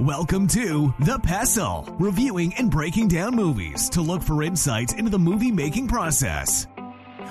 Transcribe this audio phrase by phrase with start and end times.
[0.00, 5.18] Welcome to The Pestle, reviewing and breaking down movies to look for insights into the
[5.18, 6.66] movie making process.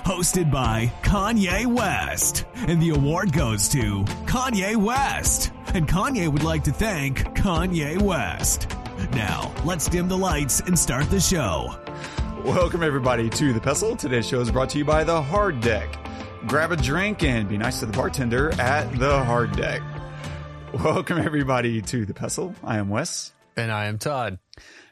[0.04, 2.44] Hosted by Kanye West.
[2.66, 5.52] And the award goes to Kanye West.
[5.74, 8.68] And Kanye would like to thank Kanye West.
[9.12, 11.72] Now, let's dim the lights and start the show.
[12.44, 13.94] Welcome, everybody, to The Pestle.
[13.94, 15.96] Today's show is brought to you by The Hard Deck.
[16.48, 19.82] Grab a drink and be nice to the bartender at The Hard Deck.
[20.74, 22.54] Welcome, everybody, to The Pestle.
[22.64, 23.32] I am Wes.
[23.56, 24.40] And I am Todd.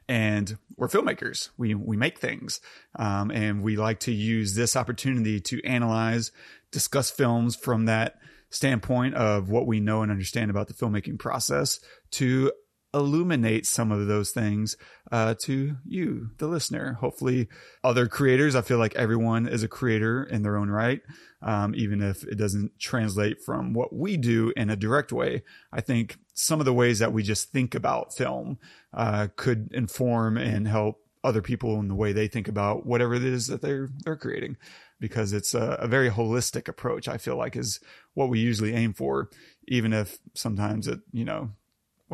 [0.09, 1.51] And we're filmmakers.
[1.57, 2.61] We, we make things.
[2.97, 6.31] Um, and we like to use this opportunity to analyze,
[6.71, 8.19] discuss films from that
[8.51, 11.81] standpoint of what we know and understand about the filmmaking process
[12.13, 12.53] to
[12.95, 14.77] illuminate some of those things
[15.13, 16.95] uh, to you, the listener.
[16.95, 17.49] Hopefully,
[17.83, 18.55] other creators.
[18.55, 21.03] I feel like everyone is a creator in their own right,
[21.43, 25.43] um, even if it doesn't translate from what we do in a direct way.
[25.73, 28.59] I think some of the ways that we just think about film
[28.93, 33.25] uh, could inform and help other people in the way they think about whatever it
[33.25, 34.57] is that they're they're creating
[35.01, 37.81] because it's a, a, very holistic approach i feel like is
[38.13, 39.31] what we usually aim for
[39.67, 41.51] even if sometimes it you know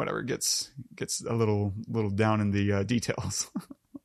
[0.01, 3.51] whatever gets gets a little little down in the uh, details.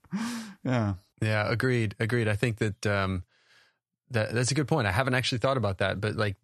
[0.64, 0.96] yeah.
[1.22, 1.50] Yeah.
[1.50, 1.96] Agreed.
[2.00, 2.28] Agreed.
[2.28, 3.24] I think that um,
[4.12, 4.88] that that's a good point.
[4.88, 6.36] I haven't actually thought about that, but like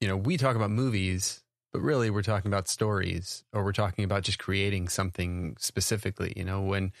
[0.00, 4.04] you know, we talk about movies, but really we're talking about stories, or we're talking
[4.04, 6.32] about just creating something specifically.
[6.36, 6.92] You know, when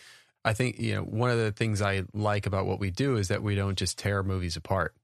[0.44, 3.28] I think you know one of the things I like about what we do is
[3.28, 4.94] that we don't just tear movies apart.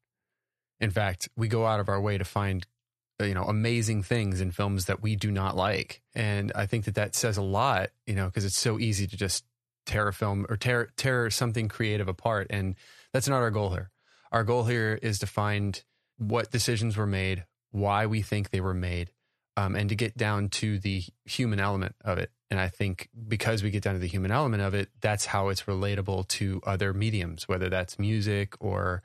[0.81, 2.67] In fact, we go out of our way to find
[3.21, 6.03] you know amazing things in films that we do not like.
[6.15, 9.17] And i think that that says a lot you know because it's so easy to
[9.17, 9.45] just
[9.87, 12.47] tear a film or tear tear something creative apart.
[12.51, 12.77] And
[13.13, 13.91] that's not our goal here.
[14.33, 15.83] Our goal here is to find
[16.19, 19.11] what decisions were made why we think they were made
[19.57, 22.31] um, and to get down to the human element of it.
[22.51, 25.49] And i think because we get down to the human element of it that's how
[25.49, 29.03] it's relatable to other mediums whether that's music or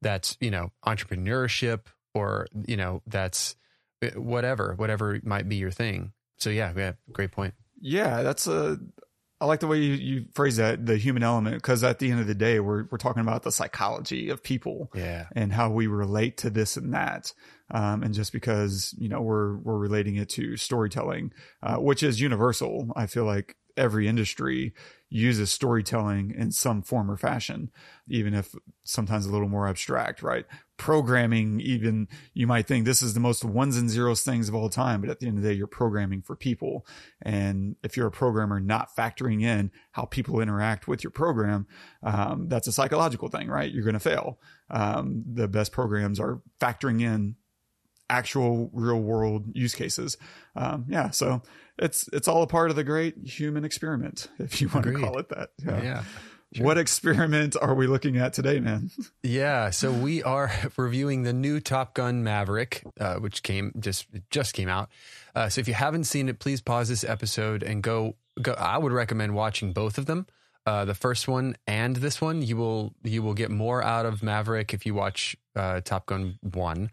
[0.00, 1.82] that's you know entrepreneurship
[2.14, 3.56] or you know that's
[4.02, 8.78] uh, whatever whatever might be your thing so yeah yeah great point yeah that's a
[9.42, 12.20] I like the way you, you phrase that, the human element, because at the end
[12.20, 15.88] of the day, we're we're talking about the psychology of people, yeah, and how we
[15.88, 17.34] relate to this and that.
[17.68, 22.20] Um, and just because you know we're we're relating it to storytelling, uh, which is
[22.20, 24.74] universal, I feel like every industry
[25.08, 27.72] uses storytelling in some form or fashion,
[28.08, 30.46] even if sometimes a little more abstract, right?
[30.82, 34.68] Programming, even you might think this is the most ones and zeros things of all
[34.68, 36.84] time, but at the end of the day, you're programming for people.
[37.20, 41.68] And if you're a programmer not factoring in how people interact with your program,
[42.02, 43.70] um, that's a psychological thing, right?
[43.70, 44.40] You're going to fail.
[44.70, 47.36] Um, the best programs are factoring in
[48.10, 50.16] actual real world use cases.
[50.56, 51.10] Um, yeah.
[51.10, 51.42] So
[51.78, 55.00] it's, it's all a part of the great human experiment, if you want Agreed.
[55.00, 55.50] to call it that.
[55.64, 55.80] Yeah.
[55.80, 56.04] yeah
[56.52, 56.66] sure.
[56.66, 58.90] What experiment are we looking at today, man?
[59.22, 59.70] yeah.
[59.70, 64.68] So we are reviewing the new Top Gun Maverick, uh, which came just, just came
[64.68, 64.88] out.
[65.34, 68.52] Uh, so if you haven't seen it, please pause this episode and go, go.
[68.52, 70.26] I would recommend watching both of them.
[70.64, 74.22] Uh, the first one and this one, you will you will get more out of
[74.22, 76.90] Maverick if you watch uh, Top Gun one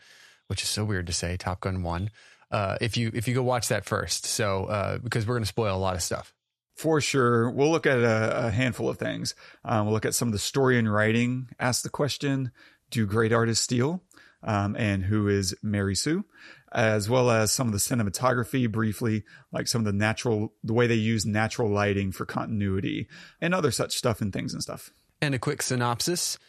[0.50, 2.10] which is so weird to say, Top Gun one.
[2.52, 5.48] Uh, if you if you go watch that first, so uh, because we're going to
[5.48, 6.34] spoil a lot of stuff.
[6.80, 9.36] For sure, we'll look at a, a handful of things.
[9.66, 11.50] Um, we'll look at some of the story and writing.
[11.60, 12.52] Ask the question:
[12.90, 14.02] Do great artists steal?
[14.42, 16.24] Um, and who is Mary Sue?
[16.72, 20.88] As well as some of the cinematography, briefly, like some of the natural, the way
[20.88, 23.10] they use natural lighting for continuity,
[23.42, 24.94] and other such stuff and things and stuff.
[25.22, 26.40] And a quick synopsis.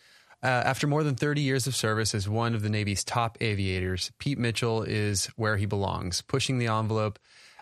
[0.45, 4.12] Uh, after more than 30 years of service as one of the Navy's top aviators,
[4.21, 7.19] Pete Mitchell is where he belongs, pushing the envelope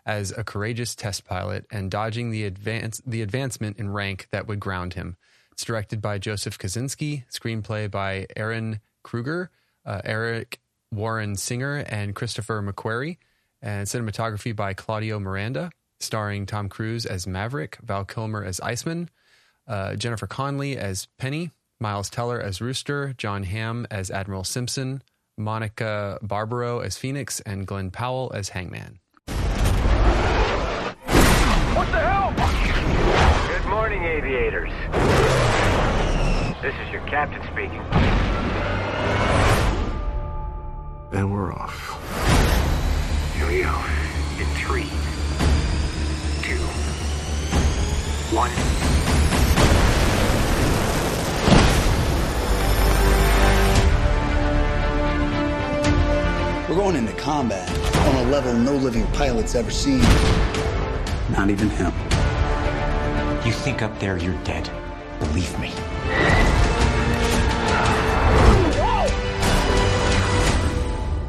[0.08, 4.58] as a courageous test pilot and dodging the advance the advancement in rank that would
[4.58, 5.16] ground him.
[5.52, 9.50] It's directed by Joseph Kosinski, screenplay by Ehren Kruger,
[9.84, 10.60] uh, Eric
[10.90, 13.18] Warren Singer, and Christopher McQuarrie,
[13.60, 15.70] and cinematography by Claudio Miranda,
[16.00, 19.10] starring Tom Cruise as Maverick, Val Kilmer as Iceman,
[19.66, 21.50] uh, Jennifer Connelly as Penny,
[21.80, 25.02] Miles Teller as Rooster, Jon Hamm as Admiral Simpson,
[25.36, 29.00] Monica Barbaro as Phoenix, and Glen Powell as Hangman.
[31.78, 32.32] What the hell?
[33.46, 34.72] Good morning, aviators.
[36.60, 37.80] This is your captain speaking.
[41.12, 41.78] And we're off.
[43.36, 43.80] Here we go.
[44.40, 44.90] In three,
[46.42, 46.58] two,
[48.34, 48.50] one.
[56.68, 57.70] We're going into combat
[58.08, 60.02] on a level no living pilot's ever seen.
[61.30, 61.92] Not even him.
[63.44, 64.70] You think up there you're dead.
[65.20, 65.72] Believe me.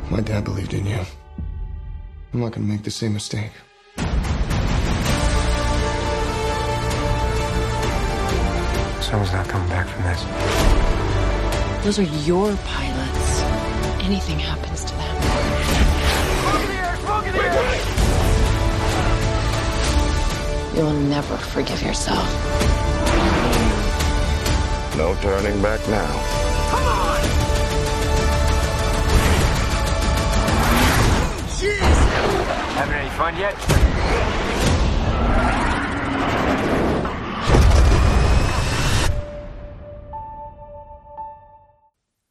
[0.09, 0.99] My dad believed in you.
[2.33, 3.51] I'm not gonna make the same mistake.
[9.01, 10.23] Someone's not coming back from this.
[11.83, 13.41] Those are your pilots.
[14.03, 15.15] Anything happens to them.
[20.75, 22.27] You'll never forgive yourself.
[24.95, 26.11] No turning back now.
[26.71, 27.21] Come on!
[31.57, 31.79] Jeez!
[32.75, 33.55] Having any fun yet?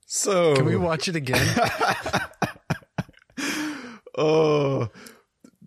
[0.07, 1.47] So Can we watch it again?
[4.21, 4.88] Oh,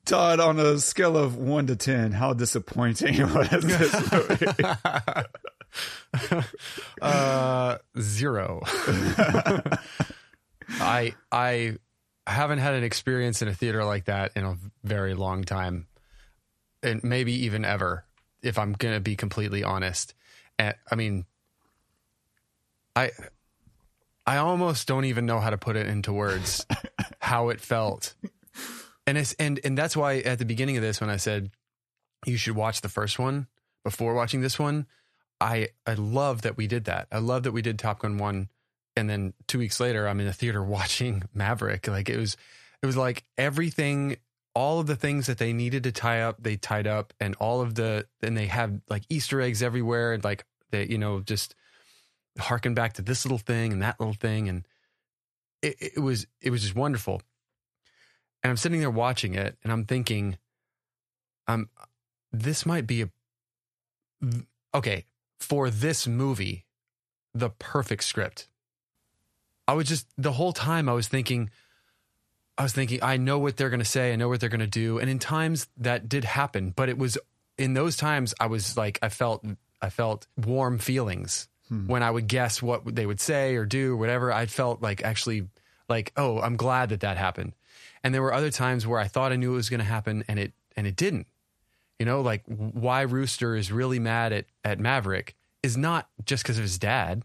[0.06, 4.46] Todd, on a scale of one to ten, how disappointing was this movie?
[7.02, 8.62] uh, zero.
[10.80, 11.78] I I
[12.28, 15.88] haven't had an experience in a theater like that in a very long time,
[16.82, 18.06] and maybe even ever.
[18.42, 20.16] If I'm gonna be completely honest,
[20.58, 21.26] and I mean,
[22.96, 23.12] I
[24.26, 26.66] I almost don't even know how to put it into words
[27.20, 28.16] how it felt.
[29.08, 31.52] And it's and and that's why at the beginning of this when I said
[32.26, 33.48] you should watch the first one
[33.84, 34.86] before watching this one,
[35.40, 37.08] I I love that we did that.
[37.12, 38.50] I love that we did Top Gun 1
[38.98, 41.88] and then 2 weeks later I'm in the theater watching Maverick.
[41.88, 42.38] Like it was
[42.82, 44.18] it was like everything
[44.54, 47.62] all of the things that they needed to tie up, they tied up and all
[47.62, 51.56] of the and they have like easter eggs everywhere and like they you know just
[52.38, 54.66] harken back to this little thing and that little thing and
[55.62, 57.22] it, it was it was just wonderful
[58.44, 60.38] and i'm sitting there watching it and i'm thinking
[61.48, 61.70] um
[62.32, 63.10] this might be a
[64.74, 65.06] okay
[65.40, 66.66] for this movie
[67.34, 68.50] the perfect script.
[69.68, 71.50] I was just the whole time i was thinking
[72.58, 74.60] i was thinking i know what they're going to say i know what they're going
[74.60, 77.18] to do and in times that did happen but it was
[77.58, 79.46] in those times i was like i felt
[79.82, 81.48] i felt warm feelings.
[81.88, 85.06] When I would guess what they would say or do or whatever, I felt like
[85.06, 85.48] actually
[85.88, 87.54] like, oh, I'm glad that that happened.
[88.04, 90.24] And there were other times where I thought I knew it was going to happen
[90.28, 91.28] and it and it didn't.
[92.00, 96.58] You know, like why Rooster is really mad at at Maverick is not just because
[96.58, 97.24] of his dad.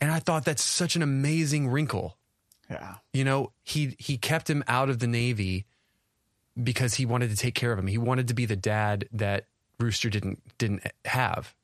[0.00, 2.16] And I thought that's such an amazing wrinkle.
[2.70, 2.96] yeah.
[3.12, 5.66] You know, he he kept him out of the Navy
[6.60, 7.86] because he wanted to take care of him.
[7.86, 9.46] He wanted to be the dad that
[9.78, 11.54] Rooster didn't didn't have.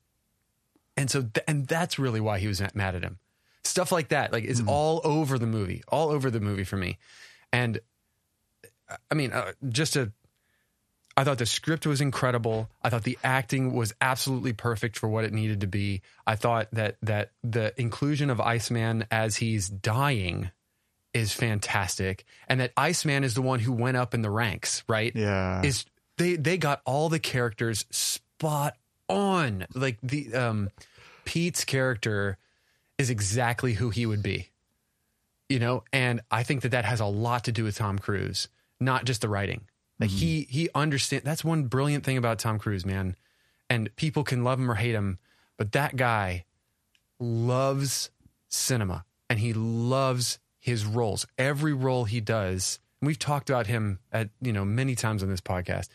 [0.96, 3.18] And so th- and that's really why he was mad at him.
[3.64, 4.68] Stuff like that like is hmm.
[4.68, 6.98] all over the movie, all over the movie for me.
[7.52, 7.80] And
[9.10, 10.12] I mean, uh, just a
[11.18, 12.70] I thought the script was incredible.
[12.80, 16.02] I thought the acting was absolutely perfect for what it needed to be.
[16.24, 20.52] I thought that that the inclusion of Iceman as he's dying
[21.12, 24.84] is fantastic, and that Iceman is the one who went up in the ranks.
[24.86, 25.12] Right?
[25.12, 25.60] Yeah.
[25.62, 25.86] Is
[26.18, 28.76] they they got all the characters spot
[29.08, 29.66] on.
[29.74, 30.70] Like the um,
[31.24, 32.38] Pete's character
[32.96, 34.50] is exactly who he would be.
[35.48, 38.48] You know, and I think that that has a lot to do with Tom Cruise,
[38.80, 39.62] not just the writing.
[39.98, 40.18] Like mm-hmm.
[40.18, 41.22] he he understand.
[41.24, 43.16] That's one brilliant thing about Tom Cruise, man.
[43.70, 45.18] And people can love him or hate him,
[45.56, 46.44] but that guy
[47.18, 48.10] loves
[48.48, 51.26] cinema and he loves his roles.
[51.36, 55.40] Every role he does, we've talked about him at you know many times on this
[55.40, 55.88] podcast.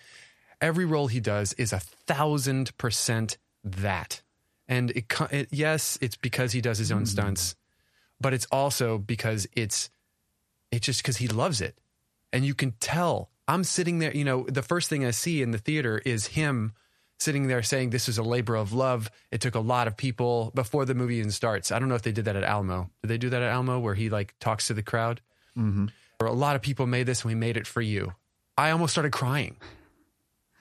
[0.62, 4.22] Every role he does is a thousand percent that,
[4.68, 7.08] and it, it yes, it's because he does his own mm.
[7.08, 7.56] stunts,
[8.24, 9.92] but it's also because it's
[10.72, 11.78] it's just because he loves it,
[12.32, 13.30] and you can tell.
[13.48, 16.72] I'm sitting there, you know, the first thing I see in the theater is him
[17.20, 19.12] sitting there saying this is a labor of love.
[19.32, 21.72] It took a lot of people before the movie even starts.
[21.72, 22.90] I don't know if they did that at Alamo.
[23.02, 25.20] Did they do that at Alamo where he like talks to the crowd?
[25.58, 25.88] Mm-hmm.
[26.22, 28.14] Or a lot of people made this and we made it for you.
[28.58, 29.58] I almost started crying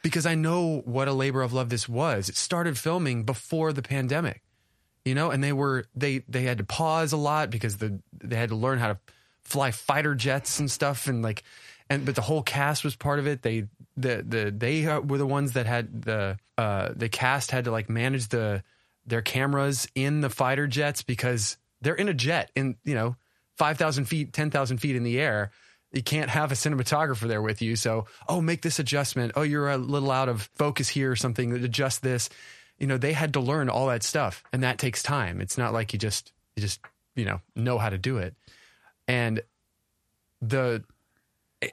[0.03, 2.29] because I know what a labor of love this was.
[2.29, 4.43] It started filming before the pandemic,
[5.05, 8.37] you know, and they were they they had to pause a lot because the they
[8.37, 8.99] had to learn how to
[9.43, 11.43] fly fighter jets and stuff and like
[11.91, 13.43] and but the whole cast was part of it.
[13.43, 13.67] They
[13.97, 17.71] the the they uh, were the ones that had the uh the cast had to
[17.71, 18.63] like manage the
[19.07, 23.17] their cameras in the fighter jets because they're in a jet in you know
[23.57, 25.51] five thousand feet, ten thousand feet in the air.
[25.93, 27.77] You can't have a cinematographer there with you.
[27.77, 29.33] So, oh, make this adjustment.
[29.37, 31.53] Oh, you're a little out of focus here or something.
[31.53, 32.31] Adjust this.
[32.83, 35.41] You know, they had to learn all that stuff, and that takes time.
[35.41, 36.81] It's not like you just you just
[37.15, 38.35] you know know how to do it.
[39.07, 39.41] And
[40.41, 40.83] the
[41.63, 41.69] eh,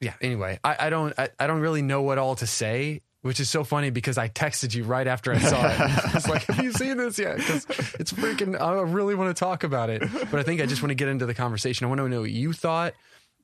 [0.00, 0.14] yeah.
[0.20, 3.48] Anyway, I, I don't I, I don't really know what all to say, which is
[3.48, 5.80] so funny because I texted you right after I saw it.
[5.80, 7.64] I was like, "Have you seen this yet?" Because
[8.00, 8.60] it's freaking.
[8.60, 11.06] I really want to talk about it, but I think I just want to get
[11.06, 11.84] into the conversation.
[11.84, 12.94] I want to know what you thought,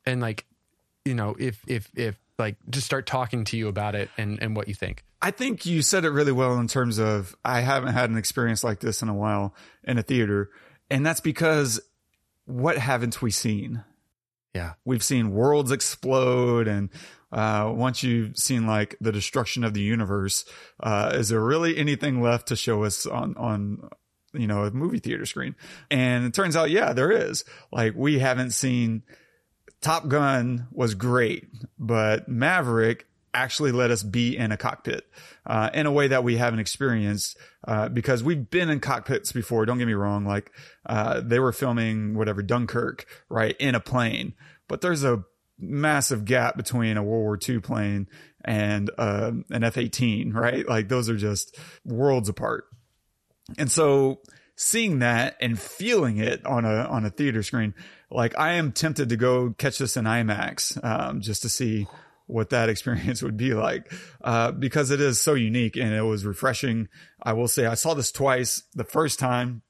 [0.04, 0.44] and like,
[1.04, 4.56] you know, if if if like just start talking to you about it and and
[4.56, 5.04] what you think.
[5.20, 8.62] I think you said it really well in terms of I haven't had an experience
[8.62, 10.50] like this in a while in a theater.
[10.90, 11.80] And that's because
[12.44, 13.84] what haven't we seen?
[14.54, 14.74] Yeah.
[14.84, 16.90] We've seen worlds explode and
[17.30, 20.44] uh, once you've seen like the destruction of the universe,
[20.80, 23.90] uh, is there really anything left to show us on, on,
[24.32, 25.54] you know, a movie theater screen?
[25.90, 27.44] And it turns out, yeah, there is.
[27.70, 29.02] Like we haven't seen
[29.80, 35.06] Top Gun was great, but Maverick actually let us be in a cockpit
[35.46, 39.64] uh, in a way that we haven't experienced uh, because we've been in cockpits before.
[39.66, 40.24] Don't get me wrong.
[40.24, 40.50] Like
[40.86, 44.34] uh, they were filming whatever Dunkirk, right, in a plane,
[44.66, 45.24] but there's a
[45.58, 48.08] massive gap between a World War II plane
[48.44, 50.66] and uh, an F-18, right?
[50.68, 52.64] Like those are just worlds apart.
[53.56, 54.20] And so
[54.56, 57.74] seeing that and feeling it on a on a theater screen,
[58.10, 61.86] like I am tempted to go catch this in IMAX um, just to see
[62.26, 66.24] what that experience would be like uh, because it is so unique and it was
[66.24, 66.88] refreshing.
[67.22, 68.62] I will say I saw this twice.
[68.74, 69.62] The first time,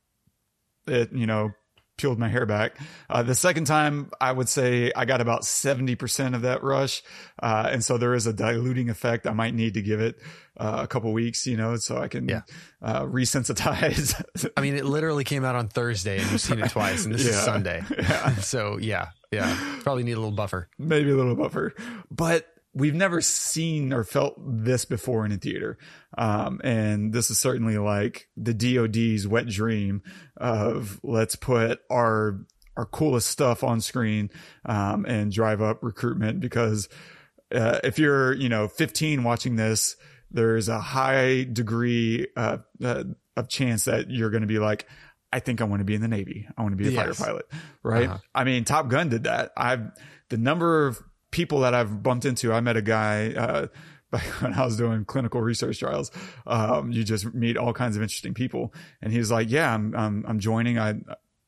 [0.87, 1.51] it you know
[1.99, 2.79] peeled my hair back.
[3.11, 7.03] Uh, the second time, I would say I got about seventy percent of that rush,
[7.43, 9.27] uh, and so there is a diluting effect.
[9.27, 10.19] I might need to give it
[10.57, 12.41] uh, a couple weeks, you know, so I can Yeah.
[12.81, 14.15] uh, resensitize.
[14.57, 17.27] I mean, it literally came out on Thursday, and you've seen it twice, and this
[17.27, 17.83] is Sunday.
[17.99, 18.37] Yeah.
[18.37, 20.69] So yeah, yeah, probably need a little buffer.
[20.79, 21.75] maybe a little buffer,
[22.11, 25.79] but we've never seen or felt this before in a theater.
[26.17, 30.03] Um, and this is certainly like the DoD's wet dream
[30.37, 32.41] of let's put our,
[32.77, 34.31] our coolest stuff on screen,
[34.65, 36.89] um, and drive up recruitment because,
[37.53, 39.97] uh, if you're, you know, 15 watching this,
[40.31, 43.05] there's a high degree, uh, uh
[43.37, 44.87] of chance that you're going to be like,
[45.33, 46.49] I think I want to be in the Navy.
[46.57, 47.47] I want to be a fighter pilot.
[47.83, 48.09] Right.
[48.09, 48.19] Uh-huh.
[48.35, 49.53] I mean, Top Gun did that.
[49.57, 49.91] I've,
[50.29, 51.01] the number of
[51.39, 53.67] people that I've bumped into, I met a guy, uh,
[54.11, 56.11] back when I was doing clinical research trials.
[56.47, 58.73] Um, you just meet all kinds of interesting people.
[59.03, 60.79] And he's like, yeah, I'm, I'm, I'm joining.
[60.79, 60.95] I,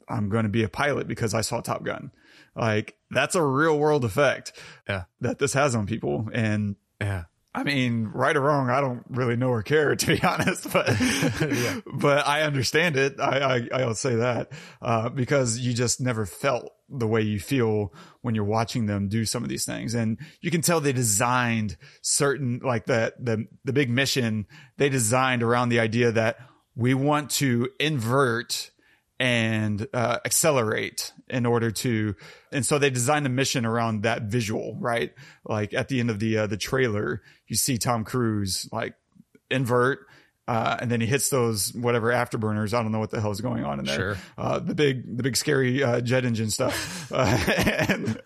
[0.09, 2.11] I'm going to be a pilot because I saw Top Gun.
[2.54, 4.52] Like that's a real world effect
[4.88, 5.04] Yeah.
[5.23, 6.28] that this has on people.
[6.32, 7.25] And Yeah.
[7.52, 10.87] I mean, right or wrong, I don't really know or care to be honest, but
[11.94, 13.18] but I understand it.
[13.18, 17.92] I I, I'll say that uh, because you just never felt the way you feel
[18.23, 21.76] when you're watching them do some of these things, and you can tell they designed
[22.02, 26.38] certain like the the the big mission they designed around the idea that
[26.75, 28.70] we want to invert
[29.18, 32.14] and uh, accelerate in order to
[32.52, 35.12] and so they designed the mission around that visual right?
[35.44, 38.94] Like at the end of the uh, the trailer you see tom cruise like
[39.50, 40.06] invert
[40.50, 42.75] uh, and then he hits those whatever afterburners.
[42.75, 43.97] I don't know what the hell is going on in there.
[43.97, 44.16] Sure.
[44.37, 47.38] Uh, the big, the big scary uh, jet engine stuff, uh,
[47.88, 48.21] and,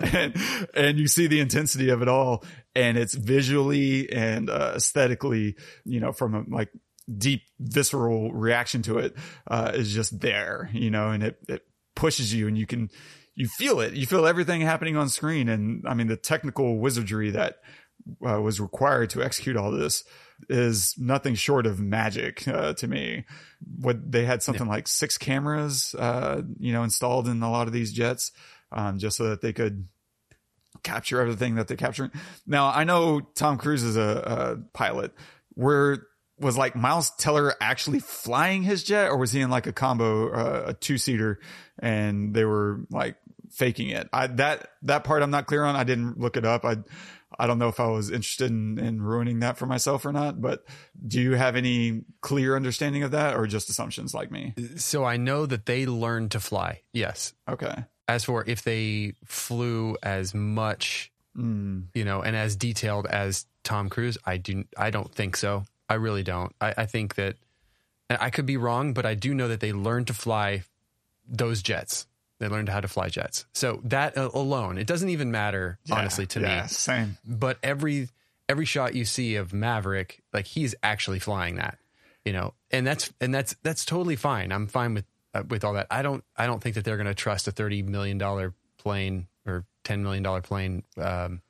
[0.00, 0.36] and
[0.74, 2.44] and you see the intensity of it all,
[2.74, 5.56] and it's visually and uh, aesthetically,
[5.86, 6.68] you know, from a like
[7.16, 11.62] deep visceral reaction to it uh, is just there, you know, and it, it
[11.96, 12.90] pushes you and you can,
[13.34, 13.94] you feel it.
[13.94, 15.48] You feel everything happening on screen.
[15.48, 17.56] And I mean, the technical wizardry that
[18.26, 20.04] uh, was required to execute all this
[20.48, 23.24] is nothing short of magic uh, to me.
[23.80, 27.72] What they had something like six cameras, uh, you know, installed in a lot of
[27.72, 28.32] these jets,
[28.72, 29.86] um, just so that they could
[30.82, 32.10] capture everything that they're capturing.
[32.46, 35.12] Now, I know Tom Cruise is a, a pilot.
[35.54, 36.06] Where
[36.38, 40.30] was like Miles Teller actually flying his jet, or was he in like a combo,
[40.30, 41.38] uh, a two seater,
[41.78, 43.16] and they were like
[43.50, 44.08] faking it?
[44.12, 45.76] I that that part I'm not clear on.
[45.76, 46.64] I didn't look it up.
[46.64, 46.78] I
[47.40, 50.40] I don't know if I was interested in, in ruining that for myself or not.
[50.40, 50.64] But
[51.06, 54.54] do you have any clear understanding of that, or just assumptions like me?
[54.76, 56.82] So I know that they learned to fly.
[56.92, 57.32] Yes.
[57.48, 57.84] Okay.
[58.06, 61.84] As for if they flew as much, Mm.
[61.94, 64.64] you know, and as detailed as Tom Cruise, I do.
[64.76, 65.62] I don't think so.
[65.88, 66.52] I really don't.
[66.60, 67.36] I, I think that,
[68.08, 70.64] and I could be wrong, but I do know that they learned to fly
[71.28, 72.08] those jets.
[72.40, 73.44] They learned how to fly jets.
[73.54, 76.68] So that alone, it doesn't even matter, Yeah, honestly, to yeah, me.
[76.68, 77.18] same.
[77.24, 78.08] But every
[78.48, 81.78] every shot you see of Maverick, like he's actually flying that,
[82.24, 84.50] you know, and that's and that's that's totally fine.
[84.52, 85.04] I'm fine with
[85.34, 85.86] uh, with all that.
[85.90, 89.28] I don't I don't think that they're going to trust a thirty million dollar plane
[89.46, 91.42] or ten million dollar plane um,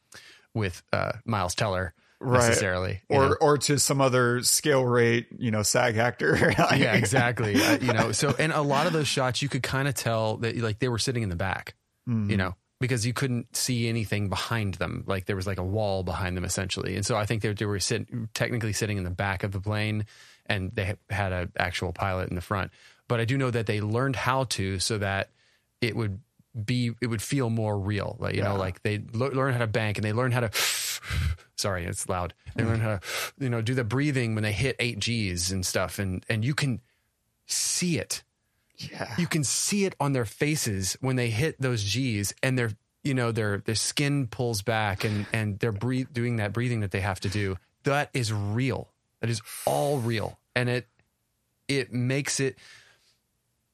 [0.53, 2.49] with uh, Miles Teller Right.
[2.49, 3.37] necessarily, Or know?
[3.41, 6.37] or to some other scale rate, you know, SAG actor.
[6.77, 7.55] yeah, exactly.
[7.63, 10.37] Uh, you know, so and a lot of those shots you could kind of tell
[10.39, 11.75] that like they were sitting in the back,
[12.09, 12.31] Mm-hmm.
[12.31, 15.05] you know, because you couldn't see anything behind them.
[15.07, 16.97] Like there was like a wall behind them essentially.
[16.97, 19.61] And so I think they, they were sit, technically sitting in the back of the
[19.61, 20.05] plane
[20.47, 22.71] and they had an actual pilot in the front.
[23.09, 25.31] But I do know that they learned how to so that
[25.81, 26.21] it would
[26.65, 28.17] be it would feel more real.
[28.19, 28.49] Like you Yeah.
[28.49, 30.51] know, like they le- learn how to bank and they learn how to.
[31.57, 32.35] sorry, it's loud.
[32.55, 33.01] They learn how to
[33.39, 36.55] you know do the breathing when they hit eight G's and stuff, and and you
[36.55, 36.81] can
[37.47, 38.23] see it.
[38.77, 39.15] Yeah.
[39.19, 42.71] You can see it on their faces when they hit those G's, and their
[43.03, 46.91] you know their their skin pulls back, and and they're breathe, doing that breathing that
[46.91, 47.57] they have to do.
[47.85, 48.89] That is real.
[49.21, 50.87] That is all real, and it
[51.69, 52.59] it makes it.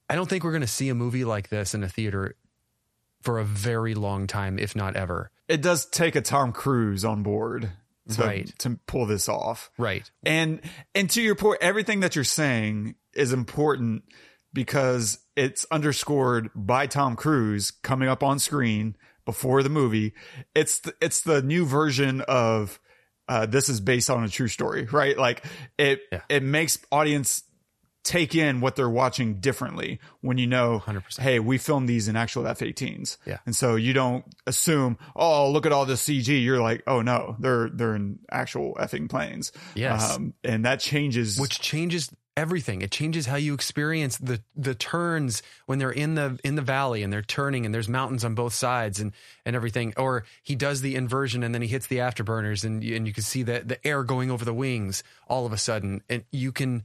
[0.08, 2.36] I don't think we're going to see a movie like this in a theater
[3.22, 5.30] for a very long time, if not ever.
[5.48, 7.70] It does take a Tom Cruise on board
[8.10, 8.58] to, Right.
[8.60, 9.70] to pull this off.
[9.78, 10.08] Right.
[10.24, 10.60] And
[10.94, 14.04] and to your point, everything that you're saying is important
[14.52, 20.14] because it's underscored by Tom Cruise coming up on screen before the movie.
[20.54, 22.78] It's the, it's the new version of
[23.28, 25.18] uh, this is based on a true story, right?
[25.18, 25.44] Like
[25.78, 26.20] it Yeah.
[26.28, 27.42] it makes audience
[28.06, 31.18] take in what they're watching differently when you know 100%.
[31.20, 33.38] hey we filmed these in actual f-18s Yeah.
[33.44, 37.34] and so you don't assume oh look at all this cg you're like oh no
[37.40, 40.14] they're they're in actual effing planes Yes.
[40.16, 42.82] um, and that changes which changes everything.
[42.82, 47.02] It changes how you experience the the turns when they're in the in the valley
[47.02, 49.12] and they're turning and there's mountains on both sides and
[49.46, 49.94] and everything.
[49.96, 53.14] Or he does the inversion and then he hits the afterburners and you, and you
[53.14, 56.52] can see the the air going over the wings all of a sudden and you
[56.52, 56.82] can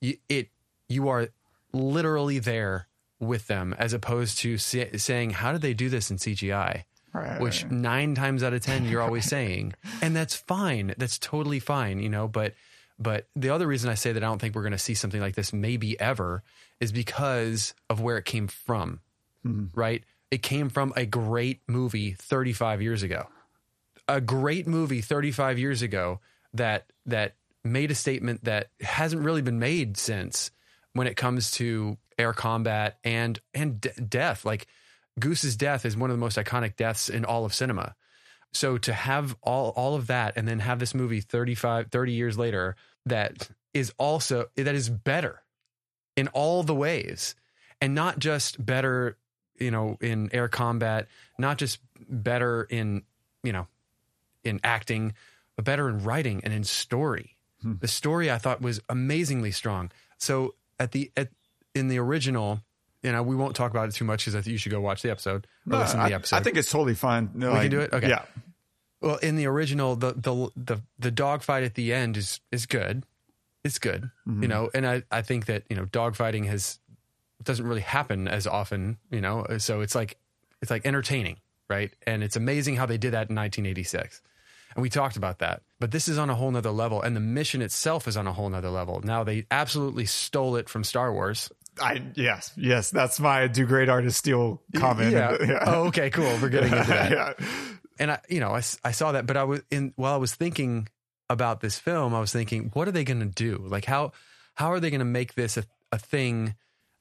[0.00, 0.48] it
[0.88, 1.28] you are
[1.72, 2.88] literally there
[3.20, 7.40] with them as opposed to say, saying how did they do this in CGI Right.
[7.40, 10.94] which nine times out of ten you're always saying, and that's fine.
[10.98, 12.28] That's totally fine, you know.
[12.28, 12.54] But
[12.98, 15.20] but the other reason I say that I don't think we're going to see something
[15.20, 16.42] like this maybe ever
[16.80, 19.00] is because of where it came from,
[19.42, 19.66] hmm.
[19.74, 20.04] right?
[20.30, 23.28] It came from a great movie 35 years ago,
[24.06, 26.20] a great movie 35 years ago
[26.52, 30.50] that that made a statement that hasn't really been made since
[30.98, 34.66] when it comes to air combat and and de- death like
[35.20, 37.94] Goose's death is one of the most iconic deaths in all of cinema.
[38.52, 42.36] So to have all all of that and then have this movie 35 30 years
[42.36, 42.74] later
[43.06, 45.42] that is also that is better
[46.16, 47.36] in all the ways
[47.80, 49.16] and not just better,
[49.56, 51.06] you know, in air combat,
[51.38, 53.04] not just better in,
[53.44, 53.68] you know,
[54.42, 55.12] in acting,
[55.54, 57.36] but better in writing and in story.
[57.62, 57.74] Hmm.
[57.78, 59.92] The story I thought was amazingly strong.
[60.16, 61.28] So at the at
[61.74, 62.60] in the original,
[63.02, 64.80] you know, we won't talk about it too much because I think you should go
[64.80, 66.36] watch the episode or No, listen to I, the episode.
[66.36, 67.92] I think it's totally fine we can do it?
[67.92, 68.08] Okay.
[68.08, 68.22] yeah
[69.00, 73.04] Well, in the original, the the the the dogfight at the end is is good.
[73.64, 74.46] It's good, you mm-hmm.
[74.46, 76.78] know, and I I think that you know dogfighting has
[77.42, 80.18] doesn't really happen as often, you know, so it's like
[80.62, 81.36] it's like entertaining,
[81.68, 81.92] right?
[82.06, 84.22] And it's amazing how they did that in 1986,
[84.74, 85.62] and we talked about that.
[85.80, 88.32] But this is on a whole nother level, and the mission itself is on a
[88.32, 89.00] whole nother level.
[89.04, 91.50] Now they absolutely stole it from Star Wars.
[91.80, 95.62] i yes yes that's my do great artist steal comment Yeah.
[95.64, 96.36] Oh, okay, cool.
[96.42, 97.10] We're getting into that.
[97.38, 97.46] yeah
[97.98, 100.34] and I, you know, I, I saw that, but I was in while I was
[100.34, 100.88] thinking
[101.28, 103.64] about this film, I was thinking, what are they going to do?
[103.66, 104.12] Like how
[104.54, 106.54] how are they going to make this a, a thing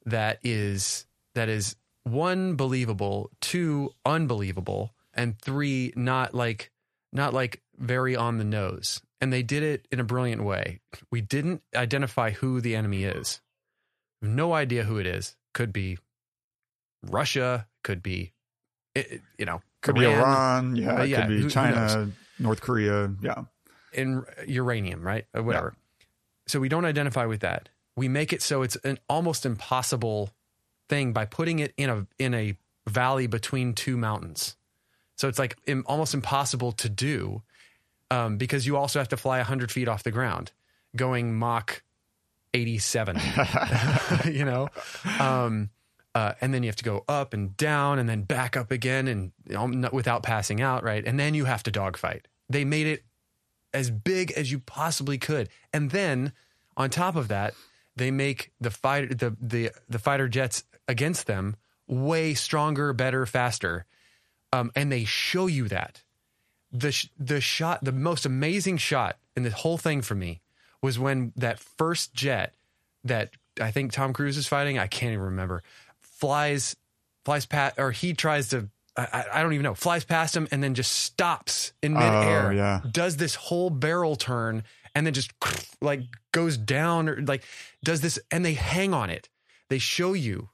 [0.06, 6.72] that is that is one believable, two unbelievable, and three not like
[7.14, 9.02] not like very on the nose.
[9.20, 10.80] And they did it in a brilliant way.
[11.12, 13.42] We didn't identify who the enemy is.
[14.22, 15.36] No idea who it is.
[15.54, 15.98] Could be
[17.04, 17.68] Russia.
[17.84, 18.34] Could be,
[18.96, 20.18] you know, could be Iran.
[20.18, 22.10] iran yeah, it yeah, could be who china
[22.40, 23.44] north korea yeah
[23.94, 25.26] in uranium, right?
[25.34, 25.76] Whatever.
[26.48, 27.70] So we don't identify with that.
[27.96, 30.30] We make it so it's an almost impossible
[30.88, 34.56] thing by putting it in a in a valley between two mountains.
[35.18, 37.42] So it's like almost impossible to do
[38.12, 40.52] um, because you also have to fly 100 feet off the ground
[40.96, 41.84] going Mach
[42.54, 43.20] 87,
[44.32, 44.70] you know?
[45.20, 45.70] Um,
[46.16, 49.08] uh, and then you have to go up and down and then back up again
[49.08, 51.06] and you know, without passing out, right?
[51.06, 52.28] And then you have to dogfight.
[52.50, 53.04] They made it
[53.74, 55.50] as big as you possibly could.
[55.72, 56.32] And then
[56.76, 57.54] on top of that,
[57.96, 61.56] they make the fighter the the the fighter jets against them
[61.88, 63.86] way stronger, better, faster.
[64.54, 66.04] Um, and they show you that.
[66.80, 70.42] The the shot, the most amazing shot in the whole thing for me
[70.82, 72.54] was when that first jet
[73.04, 75.64] that I think Tom Cruise is fighting, I can't even remember,
[76.02, 76.76] flies
[77.26, 80.64] flies past or he tries to I, I- don't even know, flies past him and
[80.64, 82.48] then just stops in oh, midair.
[82.48, 82.82] Oh, yeah.
[82.90, 84.64] Does this whole barrel turn
[84.96, 85.32] and then just
[85.82, 87.44] like goes down or like
[87.84, 89.30] does this and they hang on it.
[89.70, 90.50] They show you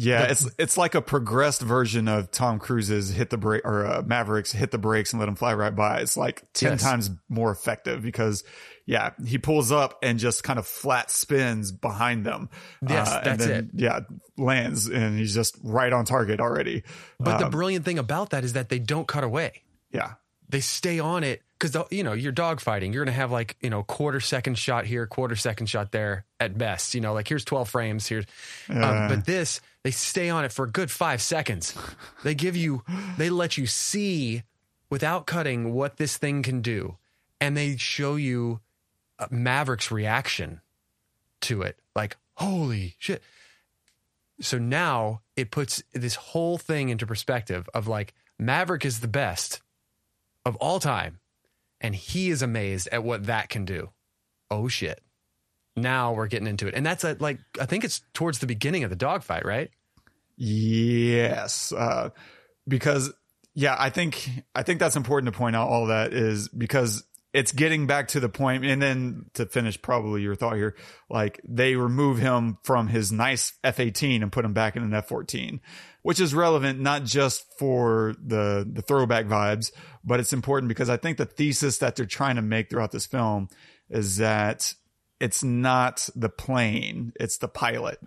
[0.00, 4.02] Yeah, it's it's like a progressed version of Tom Cruise's hit the brake or uh,
[4.06, 5.98] Mavericks hit the brakes and let him fly right by.
[6.00, 6.82] It's like ten Yes.
[6.82, 8.44] times more effective because
[8.86, 12.48] yeah, he pulls up and just kind of flat spins behind them.
[12.88, 14.00] Yes, and that's then, Yeah,
[14.36, 16.84] lands and he's just right on target already.
[17.18, 19.62] But the Um, brilliant thing about that is that they don't cut away.
[19.90, 20.12] yeah,
[20.48, 22.94] They stay on it because you know you're dogfighting.
[22.94, 26.56] You're gonna have like you know quarter second shot here, quarter second shot there at
[26.56, 26.94] best.
[26.94, 28.06] You know, like here's 12 frames.
[28.06, 28.24] Here's,
[28.70, 31.74] um, but this they stay on it for a good five seconds.
[32.22, 32.82] They give you,
[33.16, 34.42] they let you see
[34.90, 36.98] without cutting what this thing can do,
[37.40, 38.60] and they show you
[39.30, 40.60] Maverick's reaction
[41.40, 41.78] to it.
[41.96, 43.22] Like holy shit.
[44.42, 49.62] So now it puts this whole thing into perspective of like Maverick is the best
[50.44, 51.18] of all time,
[51.80, 53.88] and he is amazed at what that can do.
[54.50, 55.00] Oh shit.
[55.76, 56.74] Now we're getting into it.
[56.74, 59.70] And that's a, like, I think it's towards the beginning of the dogfight, right?
[60.38, 62.10] Yes, uh,
[62.68, 63.12] because
[63.54, 65.68] yeah, I think I think that's important to point out.
[65.68, 67.02] All that is because
[67.34, 70.76] it's getting back to the point, and then to finish probably your thought here,
[71.10, 74.94] like they remove him from his nice F eighteen and put him back in an
[74.94, 75.60] F fourteen,
[76.02, 79.72] which is relevant not just for the the throwback vibes,
[80.04, 83.06] but it's important because I think the thesis that they're trying to make throughout this
[83.06, 83.48] film
[83.90, 84.72] is that
[85.20, 87.98] it's not the plane, it's the pilot.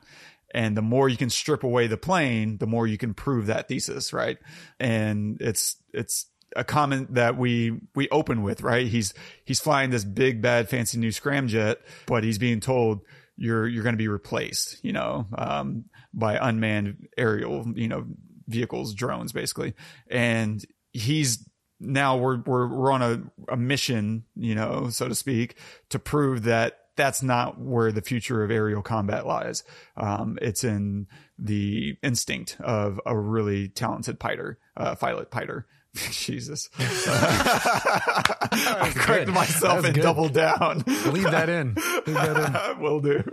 [0.54, 3.68] And the more you can strip away the plane, the more you can prove that
[3.68, 4.38] thesis, right?
[4.80, 8.88] And it's it's a comment that we we open with, right?
[8.88, 9.14] He's
[9.46, 13.02] he's flying this big bad fancy new scramjet, but he's being told
[13.38, 18.06] you're you're going to be replaced, you know, um, by unmanned aerial, you know,
[18.48, 19.74] vehicles, drones, basically.
[20.10, 21.48] And he's
[21.80, 25.56] now we're we're we're on a, a mission, you know, so to speak,
[25.90, 29.64] to prove that that's not where the future of aerial combat lies.
[29.98, 31.08] Um, it's in
[31.40, 35.66] the instinct of a really talented fighter, uh, pilot fighter.
[35.96, 39.28] Jesus, I good.
[39.28, 40.02] myself and good.
[40.02, 40.84] doubled down.
[41.08, 41.74] Leave that in.
[42.06, 42.82] Leave that in.
[42.82, 43.24] Will do.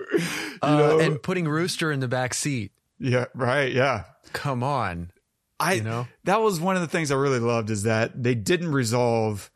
[0.63, 2.73] Uh, and putting Rooster in the back seat.
[2.99, 3.73] yeah, right.
[3.73, 4.05] Yeah.
[4.33, 5.11] Come on.
[5.61, 6.09] I You know?
[6.25, 9.51] that was one of the things I really loved is that they didn't resolve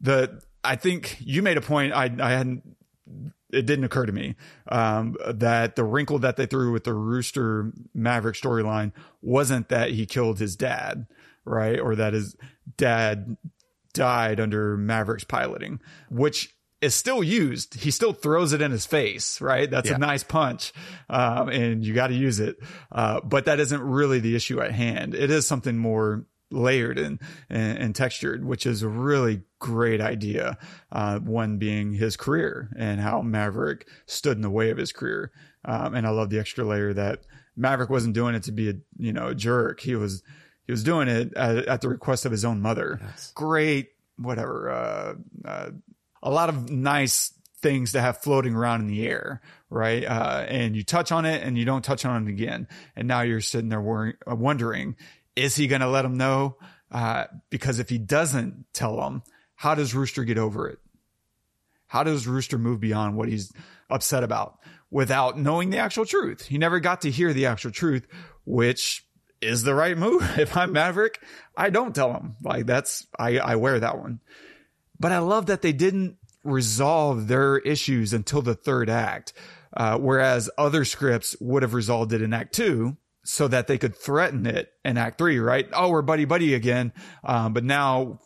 [0.00, 0.40] the.
[0.64, 1.92] I think you made a point.
[1.92, 2.75] I I hadn't.
[3.52, 4.34] It didn't occur to me
[4.68, 8.92] um, that the wrinkle that they threw with the Rooster Maverick storyline
[9.22, 11.06] wasn't that he killed his dad,
[11.44, 12.36] right, or that his
[12.76, 13.36] dad
[13.94, 17.74] died under Maverick's piloting, which is still used.
[17.80, 19.70] He still throws it in his face, right?
[19.70, 19.94] That's Yeah.
[19.96, 20.72] a nice punch.
[21.08, 22.56] Um, and you got to use it.
[22.92, 25.14] Uh, but that isn't really the issue at hand.
[25.14, 27.18] It is something more layered and,
[27.50, 30.56] and, and textured, which is a really great idea.
[30.92, 35.32] Uh, one being his career and how Maverick stood in the way of his career.
[35.64, 37.22] Um, and I love the extra layer that
[37.56, 39.80] Maverick wasn't doing it to be a, you know, a jerk.
[39.80, 40.22] He was,
[40.66, 43.00] he was doing it at, at the request of his own mother.
[43.34, 45.70] Great, whatever, uh, uh,
[46.22, 50.04] a lot of nice things to have floating around in the air, right?
[50.04, 52.68] Uh, and you touch on it and you don't touch on it again.
[52.94, 54.96] And now you're sitting there worrying, wondering,
[55.36, 56.56] is he going to let him know?
[56.90, 59.22] Uh, because if he doesn't tell him,
[59.54, 60.78] how does Rooster get over it?
[61.88, 63.52] How does Rooster move beyond what he's
[63.88, 64.58] upset about
[64.90, 66.46] without knowing the actual truth?
[66.46, 68.06] He never got to hear the actual truth,
[68.44, 69.06] which
[69.40, 70.22] is the right move.
[70.38, 71.20] If I'm Maverick,
[71.56, 72.36] I don't tell him.
[72.42, 74.20] Like that's, I, I wear that one.
[74.98, 79.32] But I love that they didn't resolve their issues until the third act,
[79.76, 82.96] uh, whereas other scripts would have resolved it in act two
[83.26, 85.68] so that they could threaten it in act three, right?
[85.72, 86.92] Oh, we're buddy buddy again.
[87.24, 88.20] Um, but now,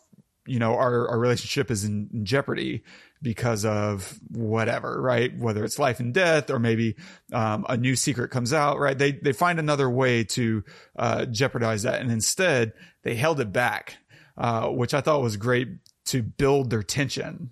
[0.45, 2.83] you know, our, our relationship is in, in jeopardy
[3.21, 5.37] because of whatever, right?
[5.37, 6.95] Whether it's life and death or maybe,
[7.33, 8.97] um, a new secret comes out, right?
[8.97, 10.63] They, they find another way to,
[10.95, 12.01] uh, jeopardize that.
[12.01, 13.97] And instead they held it back,
[14.37, 15.67] uh, which I thought was great
[16.05, 17.51] to build their tension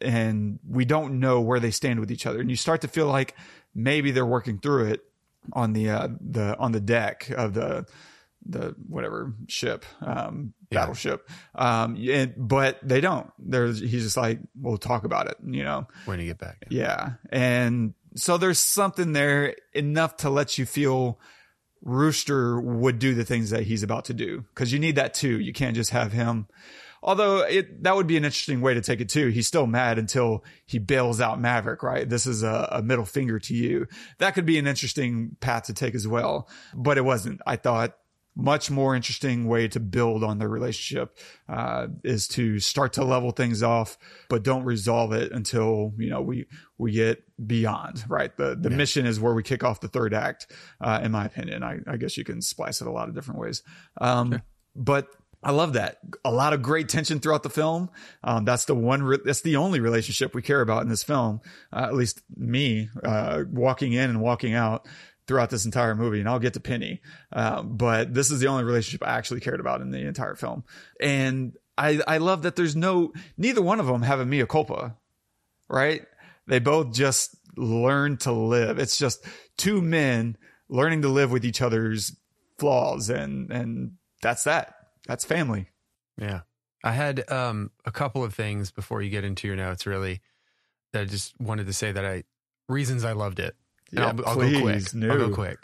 [0.00, 2.40] and we don't know where they stand with each other.
[2.40, 3.36] And you start to feel like
[3.74, 5.04] maybe they're working through it
[5.52, 7.86] on the uh, the on the deck of the
[8.46, 11.28] the whatever ship um battleship.
[11.54, 13.30] Um and, but they don't.
[13.38, 15.86] There's he's just like we'll talk about it you know?
[16.06, 16.64] When you get back.
[16.70, 17.12] yeah.
[17.30, 21.20] And so there's something there enough to let you feel
[21.82, 24.44] rooster would do the things that he's about to do.
[24.54, 25.38] Because you need that too.
[25.40, 26.46] You can't just have him
[27.02, 29.28] Although it that would be an interesting way to take it too.
[29.28, 32.08] He's still mad until he bails out Maverick, right?
[32.08, 33.86] This is a, a middle finger to you.
[34.18, 36.48] That could be an interesting path to take as well.
[36.74, 37.40] But it wasn't.
[37.46, 37.94] I thought
[38.36, 43.32] much more interesting way to build on their relationship uh, is to start to level
[43.32, 46.46] things off, but don't resolve it until you know we
[46.78, 48.04] we get beyond.
[48.08, 48.76] Right, the the yeah.
[48.76, 50.52] mission is where we kick off the third act.
[50.80, 53.40] Uh, in my opinion, I, I, guess you can splice it a lot of different
[53.40, 53.62] ways.
[54.00, 54.42] Um, sure.
[54.76, 55.08] But
[55.42, 55.98] I love that.
[56.24, 57.88] A lot of great tension throughout the film.
[58.22, 61.40] Um, that's the one, re- that's the only relationship we care about in this film.
[61.72, 64.86] Uh, at least me, uh, walking in and walking out
[65.26, 67.00] throughout this entire movie, and I'll get to Penny.
[67.32, 70.64] Uh, but this is the only relationship I actually cared about in the entire film.
[71.00, 74.96] And I, I love that there's no, neither one of them have a mea culpa,
[75.68, 76.02] right?
[76.46, 78.78] They both just learn to live.
[78.78, 79.24] It's just
[79.56, 80.36] two men
[80.68, 82.16] learning to live with each other's
[82.58, 84.74] flaws, and and that's that.
[85.06, 85.68] That's family.
[86.20, 86.40] Yeah.
[86.82, 90.20] I had um, a couple of things before you get into your notes, really,
[90.92, 92.24] that I just wanted to say that I
[92.68, 93.54] reasons I loved it.
[93.92, 94.94] Yeah, I'll, I'll go quick.
[94.94, 95.10] No.
[95.10, 95.58] I'll go quick.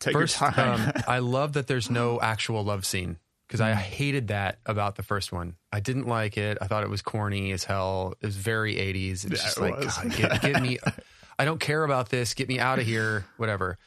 [0.00, 0.88] Take first, your time.
[0.88, 3.76] um, I love that there's no actual love scene because I mm.
[3.76, 5.56] hated that about the first one.
[5.72, 6.58] I didn't like it.
[6.60, 8.14] I thought it was corny as hell.
[8.20, 9.12] It was very 80s.
[9.12, 10.78] It's yeah, just it like, God, get, get me.
[11.38, 12.34] I don't care about this.
[12.34, 13.24] Get me out of here.
[13.36, 13.78] Whatever.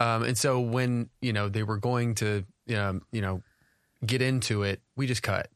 [0.00, 3.42] Um, and so when you know they were going to um, you know
[4.04, 5.48] get into it, we just cut,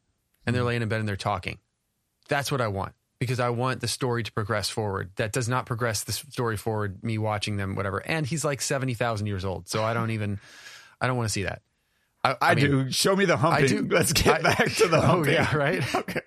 [0.45, 0.67] and they're mm.
[0.67, 1.59] laying in bed and they're talking.
[2.27, 5.11] That's what I want because I want the story to progress forward.
[5.15, 7.99] That does not progress the story forward, me watching them, whatever.
[7.99, 9.69] And he's like 70,000 years old.
[9.69, 10.39] So I don't even,
[10.99, 11.61] I don't want to see that.
[12.23, 12.91] I, I, I mean, do.
[12.91, 13.87] Show me the humping.
[13.87, 15.33] Do, Let's get I, back to the humping.
[15.33, 15.95] Oh, yeah, right?
[15.95, 16.21] okay.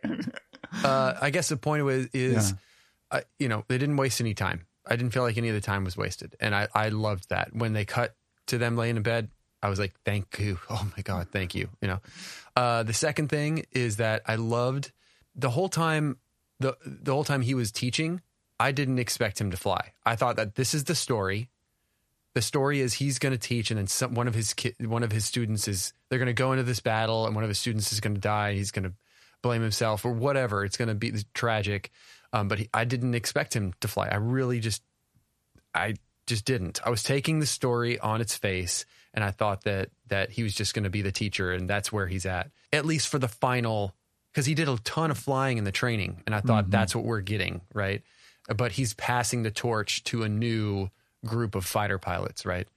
[0.84, 2.52] Uh, I guess the point was, is,
[3.12, 3.18] yeah.
[3.18, 4.66] uh, you know, they didn't waste any time.
[4.86, 6.36] I didn't feel like any of the time was wasted.
[6.40, 7.54] And I, I loved that.
[7.54, 8.14] When they cut
[8.46, 9.28] to them laying in bed,
[9.62, 10.58] I was like, thank you.
[10.70, 11.68] Oh my God, thank you.
[11.80, 12.00] You know,
[12.56, 14.92] uh, the second thing is that I loved
[15.34, 16.18] the whole time
[16.60, 18.20] the the whole time he was teaching,
[18.58, 19.92] I didn't expect him to fly.
[20.04, 21.48] I thought that this is the story.
[22.34, 25.02] The story is he's going to teach, and then some, one of his ki- one
[25.02, 27.58] of his students is they're going to go into this battle, and one of his
[27.58, 28.54] students is going to die.
[28.54, 28.92] He's going to
[29.42, 30.64] blame himself or whatever.
[30.64, 31.90] It's going to be tragic.
[32.32, 34.08] Um, but he, I didn't expect him to fly.
[34.08, 34.82] I really just,
[35.74, 35.94] I
[36.26, 36.80] just didn't.
[36.84, 40.54] I was taking the story on its face, and I thought that that he was
[40.54, 43.28] just going to be the teacher, and that's where he's at, at least for the
[43.28, 43.94] final
[44.32, 46.70] because he did a ton of flying in the training, and I thought mm-hmm.
[46.70, 48.02] that's what we're getting, right?
[48.54, 50.90] But he's passing the torch to a new
[51.24, 52.68] group of fighter pilots, right?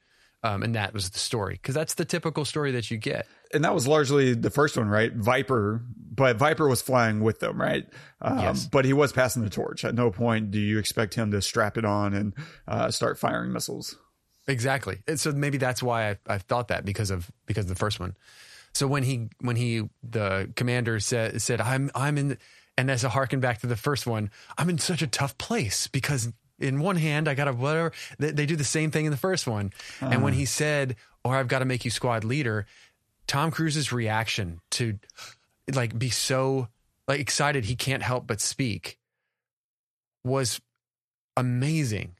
[0.43, 3.27] Um, and that was the story because that's the typical story that you get.
[3.53, 5.13] And that was largely the first one, right?
[5.13, 7.85] Viper, but Viper was flying with them, right?
[8.21, 8.65] Um, yes.
[8.65, 9.85] But he was passing the torch.
[9.85, 12.33] At no point do you expect him to strap it on and
[12.67, 13.97] uh, start firing missiles.
[14.47, 14.99] Exactly.
[15.07, 17.99] And so maybe that's why I, I thought that because of because of the first
[17.99, 18.15] one.
[18.73, 22.37] So when he when he the commander said said I'm I'm in
[22.77, 25.87] and as a harken back to the first one, I'm in such a tough place
[25.87, 29.11] because in one hand I got to whatever they, they, do the same thing in
[29.11, 30.11] the first one, uh-huh.
[30.13, 32.65] and when he said or I've got to make you squad leader,
[33.27, 34.97] Tom Cruise's reaction to
[35.73, 36.67] like be so
[37.07, 38.97] like excited he can't help but speak
[40.23, 40.61] was
[41.35, 42.15] amazing.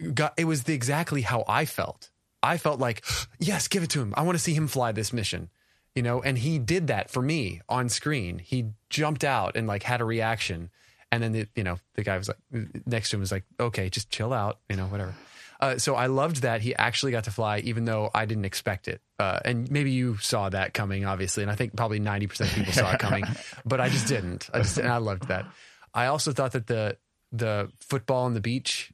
[0.00, 2.10] It got it was the, exactly how I felt.
[2.42, 3.04] I felt like,
[3.38, 4.14] yes, give it to him.
[4.16, 5.50] I want to see him fly this mission
[5.94, 8.38] you know, and he did that for me on screen.
[8.38, 10.70] He jumped out and like had a reaction.
[11.12, 12.38] And then, the, you know, the guy was like,
[12.86, 15.14] next to him was like, okay, just chill out, you know, whatever.
[15.58, 18.86] Uh, so I loved that he actually got to fly, even though I didn't expect
[18.86, 19.02] it.
[19.18, 21.42] Uh, and maybe you saw that coming, obviously.
[21.42, 23.24] And I think probably 90% of people saw it coming,
[23.66, 24.48] but I just didn't.
[24.54, 25.46] I just, and I loved that.
[25.92, 26.96] I also thought that the,
[27.32, 28.92] the football on the beach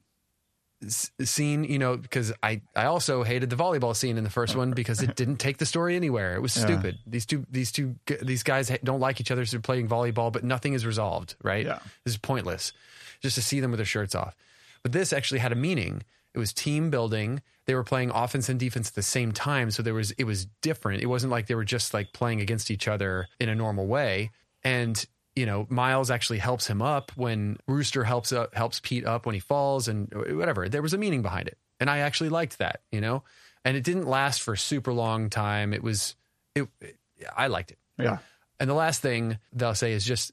[0.87, 4.71] scene, you know, because I, I also hated the volleyball scene in the first one
[4.71, 6.35] because it didn't take the story anywhere.
[6.35, 6.65] It was yeah.
[6.65, 6.99] stupid.
[7.05, 10.43] These two, these two, these guys don't like each other, so they're playing volleyball, but
[10.43, 11.65] nothing is resolved, right?
[11.65, 11.79] Yeah.
[12.03, 12.73] This is pointless
[13.21, 14.35] just to see them with their shirts off.
[14.83, 16.03] But this actually had a meaning.
[16.33, 17.41] It was team building.
[17.65, 20.45] They were playing offense and defense at the same time, so there was it was
[20.61, 21.01] different.
[21.01, 24.31] It wasn't like they were just like playing against each other in a normal way.
[24.63, 25.03] And
[25.37, 29.35] you know, Miles actually helps him up when Rooster helps up, helps Pete up when
[29.35, 30.67] he falls and whatever.
[30.67, 31.59] There was a meaning behind it.
[31.79, 33.21] And I actually liked that, you know,
[33.63, 35.73] and it didn't last for a super long time.
[35.73, 36.15] It was,
[36.55, 36.97] it, it
[37.35, 37.77] I liked it.
[37.99, 38.17] Yeah.
[38.59, 40.31] And the last thing they'll say is just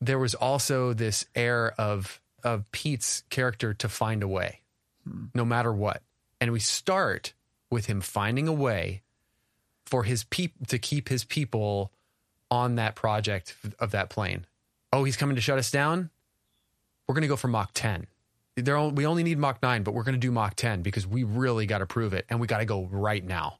[0.00, 4.62] there was also this air of, of Pete's character to find a way
[5.08, 5.26] hmm.
[5.32, 6.02] no matter what.
[6.40, 7.34] And we start
[7.70, 9.02] with him finding a way
[9.86, 11.92] for his peop to keep his people
[12.50, 14.46] on that project of that plane.
[14.92, 16.10] Oh, he's coming to shut us down.
[17.06, 18.06] We're going to go for Mach 10.
[18.56, 21.24] There, we only need Mach 9, but we're going to do Mach 10 because we
[21.24, 23.58] really got to prove it and we got to go right now.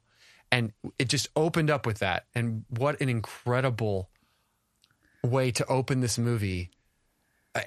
[0.51, 2.25] And it just opened up with that.
[2.33, 4.09] And what an incredible
[5.23, 6.71] way to open this movie.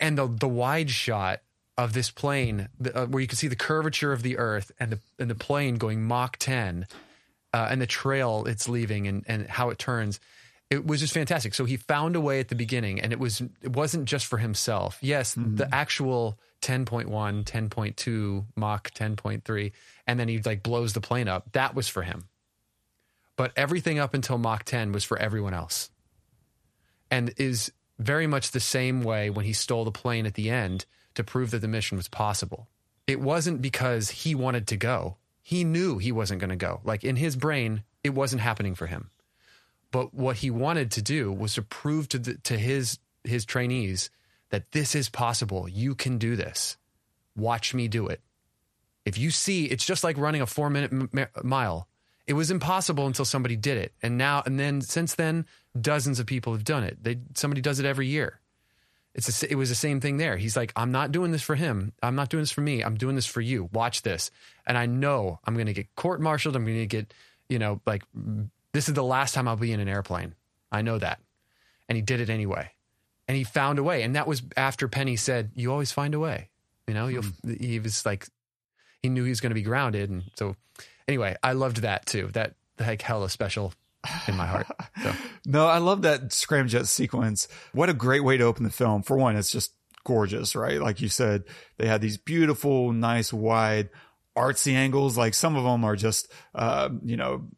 [0.00, 1.40] And the, the wide shot
[1.78, 4.98] of this plane, uh, where you can see the curvature of the earth and the,
[5.18, 6.87] and the plane going Mach 10
[7.54, 10.20] uh, and the trail it's leaving and and how it turns.
[10.72, 11.52] It was just fantastic.
[11.52, 14.38] So he found a way at the beginning, and it was it wasn't just for
[14.38, 14.96] himself.
[15.02, 15.56] Yes, mm-hmm.
[15.56, 17.11] the actual 10.1,
[17.44, 19.72] 10.2, Mach 10.3,
[20.06, 21.52] and then he like blows the plane up.
[21.52, 22.24] That was for him.
[23.37, 25.90] But everything up until Mach 10 was for everyone else.
[27.11, 30.87] And is very much the same way when he stole the plane at the end
[31.16, 32.68] to prove that the mission was possible.
[33.06, 35.18] It wasn't because he wanted to go.
[35.42, 36.80] He knew he wasn't going to go.
[36.82, 39.11] Like in his brain, it wasn't happening for him.
[39.92, 44.11] But what he wanted to do was to prove to the, to his his trainees
[44.50, 45.68] that this is possible.
[45.68, 46.76] You can do this.
[47.37, 48.20] Watch me do it.
[49.05, 51.88] If you see, it's just like running a four minute m- mile.
[52.26, 55.44] It was impossible until somebody did it, and now and then since then,
[55.78, 57.02] dozens of people have done it.
[57.02, 58.40] They somebody does it every year.
[59.14, 60.38] It's a, it was the same thing there.
[60.38, 61.92] He's like, I'm not doing this for him.
[62.02, 62.83] I'm not doing this for me.
[62.83, 63.68] I'm doing this for you.
[63.72, 64.31] Watch this,
[64.66, 66.57] and I know I'm going to get court martialed.
[66.57, 67.12] I'm going to get,
[67.48, 68.05] you know, like
[68.72, 70.35] this is the last time I'll be in an airplane.
[70.70, 71.20] I know that,
[71.88, 72.70] and he did it anyway,
[73.28, 74.02] and he found a way.
[74.02, 76.48] And that was after Penny said, "You always find a way."
[76.88, 78.26] You know, you'll, he was like,
[79.02, 80.56] he knew he was going to be grounded, and so
[81.06, 82.30] anyway, I loved that too.
[82.32, 83.72] That like hella special
[84.26, 84.66] in my heart.
[85.02, 85.12] So.
[85.44, 87.48] No, I love that scramjet sequence.
[87.72, 89.02] What a great way to open the film.
[89.02, 89.72] For one, it's just
[90.04, 90.80] gorgeous, right?
[90.80, 91.42] Like you said,
[91.78, 93.90] they had these beautiful, nice, wide,
[94.37, 95.18] artsy angles.
[95.18, 97.48] Like some of them are just, uh, you know,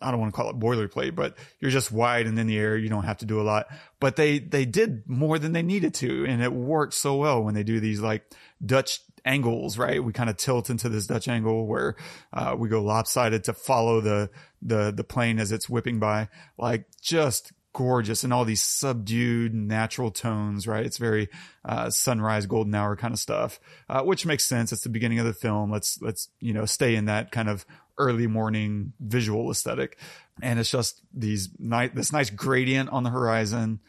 [0.00, 2.76] I don't want to call it boilerplate, but you're just wide and in the air.
[2.76, 3.66] You don't have to do a lot,
[4.00, 6.24] but they, they did more than they needed to.
[6.26, 8.24] And it worked so well when they do these like
[8.64, 10.02] Dutch angles, right?
[10.02, 11.96] We kind of tilt into this Dutch angle where,
[12.32, 16.28] uh, we go lopsided to follow the, the, the plane as it's whipping by,
[16.58, 20.84] like just gorgeous and all these subdued natural tones, right?
[20.84, 21.28] It's very,
[21.64, 24.72] uh, sunrise, golden hour kind of stuff, uh, which makes sense.
[24.72, 25.70] It's the beginning of the film.
[25.70, 27.64] Let's, let's, you know, stay in that kind of
[27.98, 29.98] early morning visual aesthetic.
[30.40, 33.80] And it's just these night, this nice gradient on the horizon,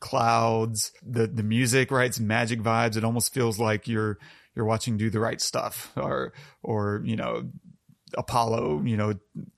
[0.00, 2.06] clouds, the, the music, right?
[2.06, 2.96] It's magic vibes.
[2.96, 4.18] It almost feels like you're,
[4.54, 6.32] you're watching do the right stuff or,
[6.62, 7.50] or, you know,
[8.16, 9.14] Apollo, you know,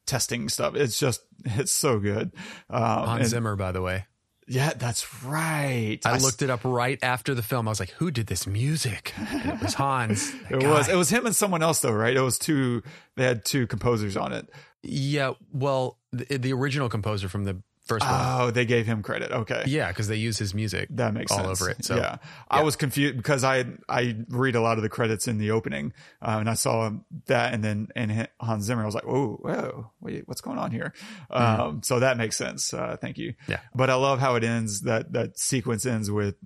[0.06, 0.74] testing stuff.
[0.74, 2.32] It's just, it's so good.
[2.68, 4.06] Um, Hans Zimmer, by the way.
[4.48, 5.98] Yeah, that's right.
[6.04, 7.68] I looked it up right after the film.
[7.68, 9.12] I was like, who did this music?
[9.16, 10.34] And it was Hans.
[10.50, 12.16] It was, it was him and someone else though, right?
[12.16, 12.82] It was two,
[13.16, 14.48] they had two composers on it.
[14.82, 15.34] Yeah.
[15.52, 18.14] Well, the, the original composer from the first one.
[18.14, 19.32] Oh, they gave him credit.
[19.32, 19.64] Okay.
[19.66, 20.88] Yeah, because they use his music.
[20.90, 21.60] That makes all sense.
[21.60, 21.84] over it.
[21.84, 22.16] So yeah.
[22.48, 25.92] I was confused because I I read a lot of the credits in the opening,
[26.22, 26.90] uh, and I saw
[27.26, 28.82] that, and then and Hans Zimmer.
[28.82, 30.92] I was like, oh, whoa, wait, what's going on here?
[31.30, 32.72] Um, so that makes sense.
[32.72, 33.32] Uh, thank you.
[33.32, 33.52] Mm-hmm.
[33.52, 33.60] Yeah.
[33.74, 34.82] But I love how it ends.
[34.82, 36.36] That that sequence ends with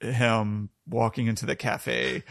[0.00, 2.22] him walking into the cafe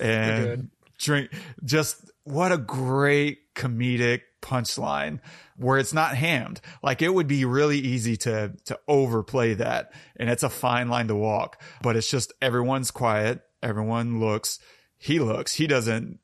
[0.00, 1.30] and drink.
[1.64, 5.20] Just what a great comedic punchline
[5.56, 6.60] where it's not hammed.
[6.82, 11.08] Like it would be really easy to to overplay that, and it's a fine line
[11.08, 11.62] to walk.
[11.82, 13.42] But it's just everyone's quiet.
[13.62, 14.58] Everyone looks.
[14.98, 15.54] He looks.
[15.54, 16.18] He doesn't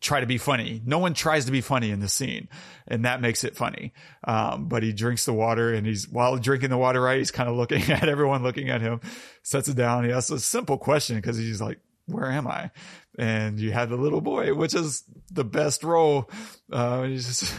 [0.00, 0.82] try to be funny.
[0.84, 2.48] No one tries to be funny in the scene,
[2.86, 3.94] and that makes it funny.
[4.24, 7.18] Um, but he drinks the water, and he's while drinking the water, right?
[7.18, 9.00] He's kind of looking at everyone, looking at him.
[9.42, 10.04] Sets it down.
[10.04, 12.70] He asks a simple question because he's like, "Where am I?"
[13.18, 16.30] And you have the little boy, which is the best role.
[16.70, 17.52] Uh, just,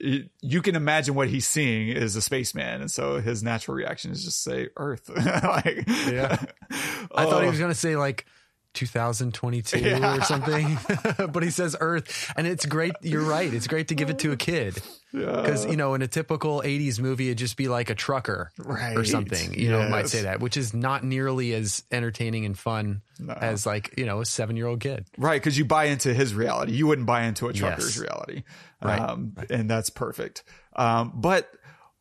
[0.00, 4.24] you can imagine what he's seeing is a spaceman, and so his natural reaction is
[4.24, 5.08] just say Earth.
[5.16, 6.36] like, Yeah.
[7.12, 7.50] I thought he Oh.
[7.50, 8.24] was going to say like
[8.74, 10.16] 2022 Yeah.
[10.18, 10.78] or something,
[11.32, 12.92] but he says Earth, and it's great.
[13.02, 13.52] You're right.
[13.52, 14.80] It's great to give it to a kid
[15.12, 19.04] because you know in a typical 80s movie it'd just be like a trucker or
[19.04, 19.54] something.
[19.54, 23.32] You know, might say that, which is not nearly as entertaining and fun No.
[23.34, 25.06] as like you know a seven year old kid.
[25.18, 26.72] Right, because you buy into his reality.
[26.72, 27.98] You wouldn't buy into a trucker's Yes.
[27.98, 28.42] reality.
[28.82, 30.42] Right, Um, And that's perfect.
[30.76, 31.50] Um, but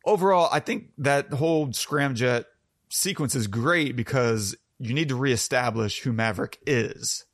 [0.06, 2.46] overall, I think that whole scramjet
[2.90, 7.26] sequence is great because you need to reestablish who Maverick is,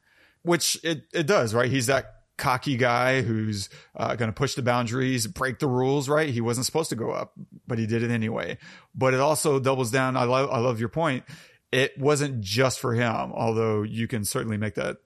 [0.42, 1.70] which it, it does, right?
[1.70, 6.30] He's that cocky guy who's uh, going to push the boundaries, break the rules, right?
[6.30, 7.34] He wasn't supposed to go up,
[7.68, 8.58] but he did it anyway.
[8.94, 10.18] But it also doubles down.
[10.18, 11.24] I love, I love your point.
[11.72, 14.98] It wasn't just for him, although you can certainly make that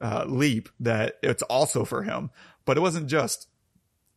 [0.00, 2.30] uh, leap that it's also for him,
[2.64, 3.48] but it wasn't just.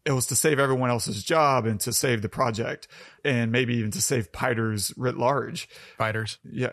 [0.05, 2.87] It was to save everyone else's job and to save the project
[3.23, 5.69] and maybe even to save Piters writ large.
[5.97, 6.39] Fighters.
[6.49, 6.71] Yeah.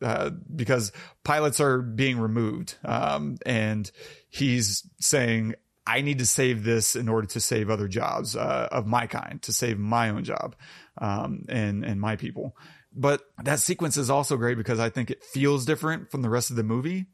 [0.00, 0.92] Uh, because
[1.24, 2.76] pilots are being removed.
[2.84, 3.90] Um, and
[4.28, 5.54] he's saying,
[5.88, 9.42] I need to save this in order to save other jobs, uh, of my kind,
[9.42, 10.54] to save my own job,
[10.98, 12.56] um, and, and my people.
[12.94, 16.50] But that sequence is also great because I think it feels different from the rest
[16.50, 17.06] of the movie.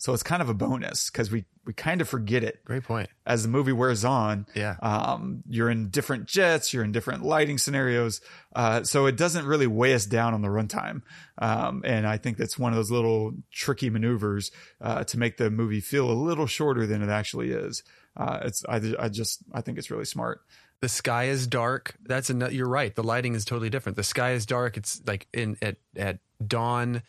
[0.00, 3.10] So it's kind of a bonus because we, we kind of forget it Great point.
[3.26, 4.46] as the movie wears on.
[4.54, 4.76] Yeah.
[4.80, 8.22] Um, you're in different jets, you're in different lighting scenarios.
[8.56, 11.02] Uh, so it doesn't really weigh us down on the runtime.
[11.36, 15.50] Um, and I think that's one of those little tricky maneuvers, uh, to make the
[15.50, 17.82] movie feel a little shorter than it actually is.
[18.16, 20.40] Uh, it's, I, I just, I think it's really smart.
[20.80, 21.94] The sky is dark.
[22.02, 22.94] That's a, you're right.
[22.94, 23.96] The lighting is totally different.
[23.96, 24.78] The sky is dark.
[24.78, 27.02] It's like in at at dawn.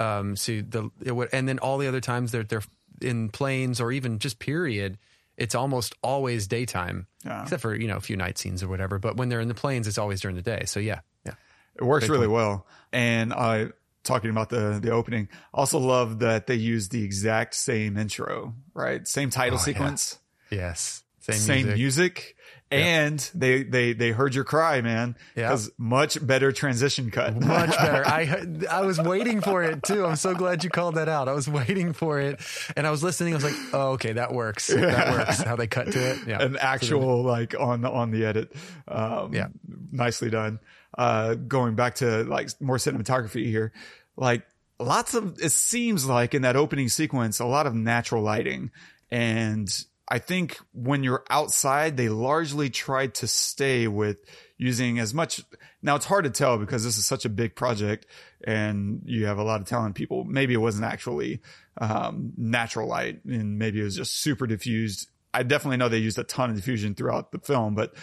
[0.00, 0.90] Um, so the
[1.32, 2.62] and then all the other times they're they're
[3.02, 4.98] in planes or even just period.
[5.36, 7.42] It's almost always daytime, Yeah.
[7.42, 8.98] except for you know a few night scenes or whatever.
[8.98, 10.64] But when they're in the planes, it's always during the day.
[10.66, 11.32] So yeah, yeah.
[11.76, 12.34] It works Good really point.
[12.36, 12.66] well.
[12.92, 13.68] And I
[14.04, 19.06] talking about the the opening, also love that they use the exact same intro, right?
[19.08, 19.64] Same title Oh, yeah.
[19.64, 20.18] sequence,
[20.50, 21.78] Yes, same, same, music.
[21.78, 22.36] music.
[22.72, 25.16] And they they they heard your cry, man.
[25.34, 25.48] Yeah.
[25.48, 27.34] Because much better transition cut.
[27.40, 28.06] Much better.
[28.06, 30.06] I I was waiting for it too.
[30.06, 31.28] I'm so glad you called that out.
[31.28, 32.40] I was waiting for it,
[32.76, 33.32] and I was listening.
[33.34, 34.68] I was like, "Oh, okay, that works.
[34.72, 36.18] That works." How they cut to it.
[36.28, 38.52] Yeah, An actual like on on the edit.
[38.86, 39.48] Um, Yeah.
[39.90, 40.60] nicely done.
[40.96, 43.72] Uh, going back to like more cinematography here,
[44.16, 44.46] like
[44.78, 48.70] lots of it seems like in that opening sequence a lot of natural lighting
[49.10, 54.18] and I think when you're outside, they largely tried to stay with
[54.58, 55.40] using as much.
[55.82, 58.06] Now it's hard to tell because this is such a big project
[58.44, 60.24] and you have a lot of talented people.
[60.24, 61.40] Maybe it wasn't actually,
[61.80, 65.08] um, natural light and maybe it was just super diffused.
[65.32, 67.94] I definitely know they used a ton of diffusion throughout the film, but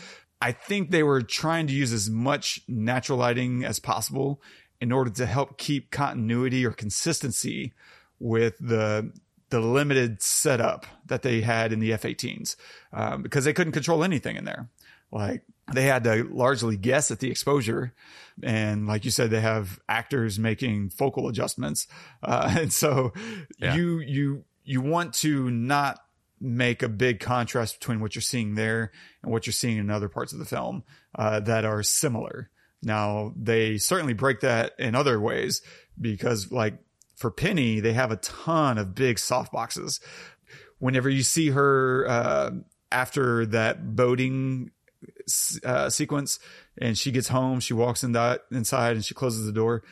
[0.42, 4.42] I think they were trying to use as much natural lighting as possible
[4.80, 7.74] in order to help keep continuity or consistency
[8.20, 9.12] with the
[9.50, 12.56] the limited setup that they had in the F-18s
[12.94, 14.70] um, because they couldn't control anything in there.
[15.12, 15.44] Like
[15.74, 17.94] they had to largely guess at the exposure,
[18.44, 21.88] and like you said, they have actors making focal adjustments,
[22.24, 23.14] uh, and so
[23.58, 23.76] Yeah.
[23.76, 26.00] you you you want to not
[26.42, 28.92] make a big contrast between what you're seeing there
[29.24, 30.84] and what you're seeing in other parts of the film
[31.16, 32.50] uh, that are similar.
[32.84, 35.62] Now they certainly break that in other ways
[36.00, 36.78] because like
[37.18, 40.00] for Penny, they have a ton of big soft boxes.
[40.80, 42.52] Whenever you see her uh,
[42.92, 44.72] after that boating
[45.66, 46.40] uh, sequence
[46.78, 49.84] and she gets home, she walks in that, inside and she closes the door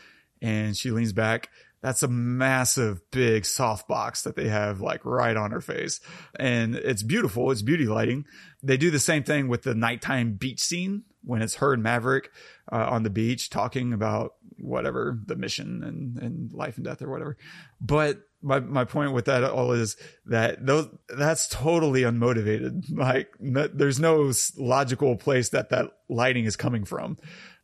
[0.42, 1.50] and she leans back.
[1.82, 6.00] That's a massive, big soft box that they have like right on her face.
[6.40, 7.52] And it's beautiful.
[7.52, 8.26] It's beauty lighting.
[8.64, 12.32] They do the same thing with the nighttime beach scene when it's her and Maverick
[12.72, 17.10] uh, on the beach talking about whatever the mission and, and life and death or
[17.10, 17.38] whatever.
[17.82, 19.98] But my, my point with that all is
[20.28, 22.84] that those, that's totally unmotivated.
[22.92, 27.18] Like there's no logical place that that lighting is coming from.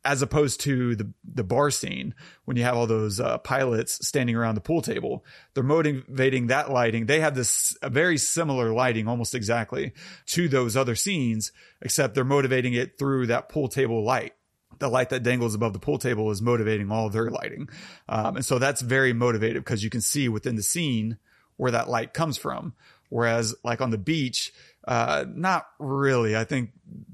[0.03, 4.35] As opposed to the the bar scene when you have all those uh, pilots standing
[4.35, 5.23] around the pool table,
[5.53, 7.05] they're motivating that lighting.
[7.05, 9.93] They have this very similar lighting, almost exactly,
[10.27, 14.33] to those other scenes, except they're motivating it through that pool table light
[14.79, 17.69] the light that dangles above the pool table is motivating all their lighting.
[18.09, 21.17] Um, and so that's very motivative because you can see within the scene
[21.55, 22.73] where that light comes from.
[23.11, 24.53] Whereas like on the beach,
[24.87, 26.35] uh, not really.
[26.35, 26.71] I think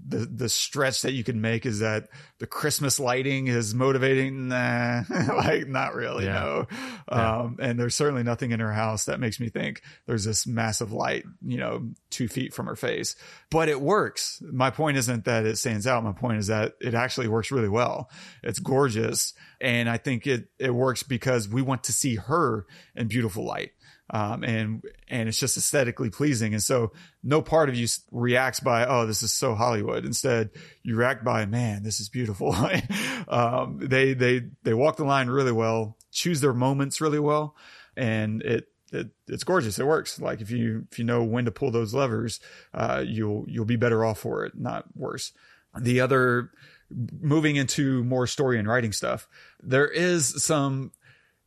[0.07, 2.07] the, the stretch that you can make is that
[2.39, 4.47] the Christmas lighting is motivating.
[4.47, 5.03] Nah,
[5.35, 6.25] like not really.
[6.25, 6.63] Yeah.
[6.63, 6.67] No.
[7.09, 10.93] Um, and there's certainly nothing in her house that makes me think there's this massive
[10.93, 13.15] light, you know, two feet from her face,
[13.49, 14.41] but it works.
[14.41, 16.03] My point isn't that it stands out.
[16.03, 18.09] My point is that it actually works really well.
[18.43, 19.33] It's gorgeous.
[19.59, 23.71] And I think it, it works because we want to see her in beautiful light.
[24.09, 26.53] Um, and, and it's just aesthetically pleasing.
[26.53, 26.93] And so
[27.23, 30.05] no part of you reacts by, Oh, this is so Hollywood.
[30.05, 30.51] Instead,
[30.83, 32.55] you react by, man, this is beautiful.
[33.27, 37.55] um, they, they, they walk the line really well, choose their moments really well.
[37.97, 39.77] And it, it, it's gorgeous.
[39.77, 40.21] It works.
[40.21, 42.39] Like if you, if you know when to pull those levers,
[42.73, 45.33] uh, you'll, you'll be better off for it, not worse.
[45.77, 46.51] The other
[46.89, 49.27] moving into more story and writing stuff,
[49.61, 50.91] there is some,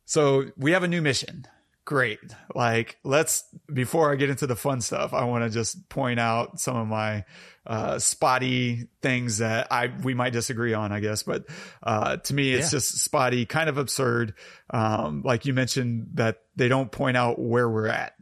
[0.05, 1.47] so we have a new mission.
[1.83, 2.19] Great.
[2.53, 6.59] Like let's, before I get into the fun stuff, I want to just point out
[6.59, 7.25] some of my,
[7.65, 11.23] uh, spotty things that I, we might disagree on, I guess.
[11.23, 11.45] But,
[11.83, 12.77] uh, to me, it's Yeah.
[12.77, 14.35] just spotty, kind of absurd.
[14.69, 18.13] Um, like you mentioned that they don't point out where we're at.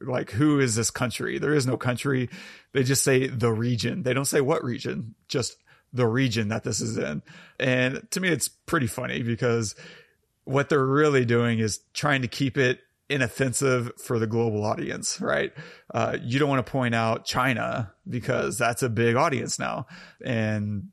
[0.00, 1.38] Like, who is this country?
[1.38, 2.28] There is no country.
[2.72, 4.02] They just say the region.
[4.02, 5.56] They don't say what region, just
[5.92, 7.22] the region that this is in.
[7.60, 9.76] And to me, it's pretty funny because
[10.44, 12.80] what they're really doing is trying to keep it
[13.14, 15.52] inoffensive for the global audience, right?
[15.92, 19.86] Uh, you don't want to point out China because that's a big audience now.
[20.24, 20.88] And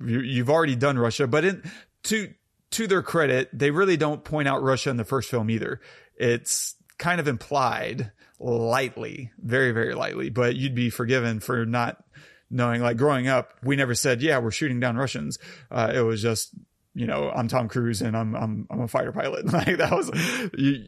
[0.00, 1.70] you, you've already done Russia, but in,
[2.04, 2.32] to,
[2.70, 5.80] to their credit, they really don't point out Russia in the first film either.
[6.16, 8.10] It's kind of implied
[8.40, 12.02] lightly, very, very lightly, but you'd be forgiven for not
[12.50, 15.38] knowing, like growing up, we never said, yeah, we're shooting down Russians.
[15.70, 16.54] Uh, it was just,
[16.98, 19.46] you know, I'm Tom Cruise and I'm, I'm, I'm a fighter pilot.
[19.52, 20.10] Like that was,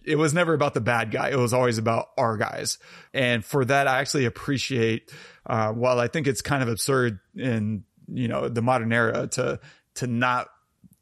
[0.05, 1.31] it was never about the bad guy.
[1.31, 2.79] It was always about our guys.
[3.15, 5.13] And for that, I actually appreciate,
[5.47, 9.61] uh, while I think it's kind of absurd in, you know, the modern era to,
[9.95, 10.49] to not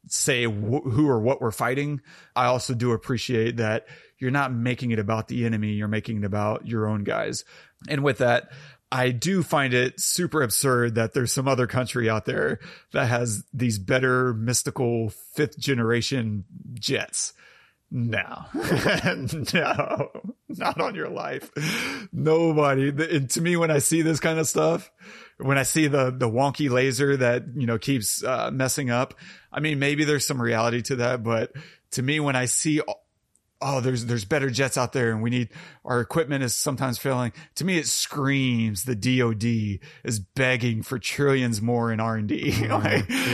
[0.09, 2.03] say wh- who or what we're fighting.
[2.37, 3.87] I also do appreciate that
[4.19, 5.73] you're not making it about the enemy.
[5.73, 7.45] You're making it about your own guys.
[7.89, 8.51] And with that,
[8.91, 12.59] I do find it super absurd that there's some other country out there
[12.93, 17.35] that has these better mystical fifth generation jets.
[17.91, 18.45] No,
[19.55, 20.11] no,
[20.49, 21.51] not on your life.
[22.13, 22.89] Nobody.
[22.89, 24.91] And to me, when I see this kind of stuff,
[25.39, 29.15] when I see the, the wonky laser that, you know, keeps uh, messing up,
[29.51, 31.53] I mean, maybe there's some reality to that, but
[31.93, 32.83] to me, when I see
[33.61, 35.49] oh, there's there's better jets out there, and we need
[35.85, 37.33] our equipment is sometimes failing.
[37.57, 42.55] To me, it screams the DoD is begging for trillions more in R and D.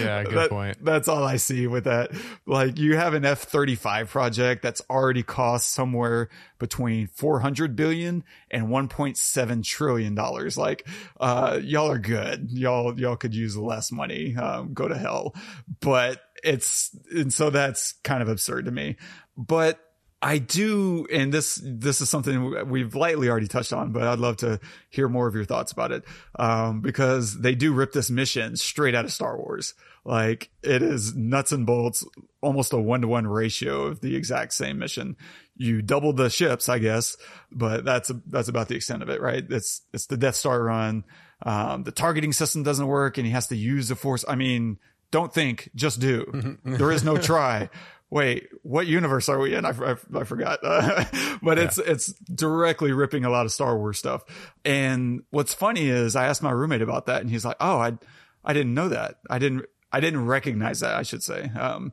[0.04, 0.84] Yeah, good that, point.
[0.84, 2.10] That's all I see with that.
[2.46, 7.76] Like you have an F thirty five project that's already cost somewhere between four hundred
[7.76, 10.56] billion and one point seven trillion dollars.
[10.56, 10.86] Like,
[11.20, 12.50] uh, y'all are good.
[12.50, 14.36] Y'all y'all could use less money.
[14.36, 15.34] Um, go to hell,
[15.80, 18.96] but it's and so that's kind of absurd to me.
[19.36, 19.80] But
[20.24, 24.38] I do, and this this is something we've lightly already touched on, but I'd love
[24.38, 24.58] to
[24.88, 26.02] hear more of your thoughts about it,
[26.38, 29.74] um, because they do rip this mission straight out of Star Wars.
[30.02, 32.06] Like it is nuts and bolts,
[32.40, 35.16] almost a one to one ratio of the exact same mission.
[35.58, 37.18] You double the ships, I guess,
[37.52, 39.44] but that's that's about the extent of it, right?
[39.46, 41.04] It's it's the Death Star run.
[41.42, 44.24] Um, the targeting system doesn't work, and he has to use the Force.
[44.26, 44.78] I mean,
[45.10, 46.58] don't think, just do.
[46.64, 47.68] there is no try
[48.14, 49.64] wait, what universe are we in?
[49.64, 50.60] I, I, I forgot.
[50.62, 51.04] Uh,
[51.42, 51.64] but yeah.
[51.64, 54.22] it's, it's directly ripping a lot of Star Wars stuff.
[54.64, 57.98] And what's funny is I asked my roommate about that and he's like, Oh, I,
[58.44, 59.16] I didn't know that.
[59.28, 61.50] I didn't, I didn't recognize that, I should say.
[61.58, 61.92] Um,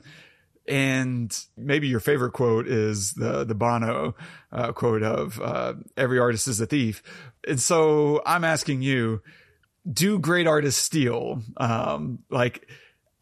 [0.68, 4.16] and maybe your favorite quote is the the Bono
[4.52, 7.02] uh, quote of uh, "Every artist is a thief."
[7.48, 9.24] And so I'm asking you:
[9.92, 11.42] Do great artists steal?
[11.58, 12.70] Um, like,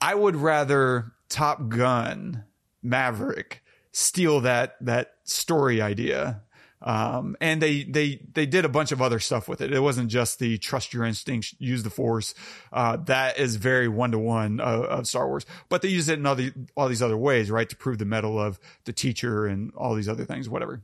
[0.02, 2.44] I would rather Top Gun
[2.82, 6.42] Maverick steal that that story idea.
[6.82, 9.74] Um, and they they they did a bunch of other stuff with it.
[9.74, 12.34] It wasn't just the trust your instincts, use the force.
[12.72, 16.26] Uh, that is very one to one of Star Wars, but they use it in
[16.26, 17.68] all, the, all these other ways, right?
[17.68, 20.82] To prove the mettle of the teacher and all these other things, whatever.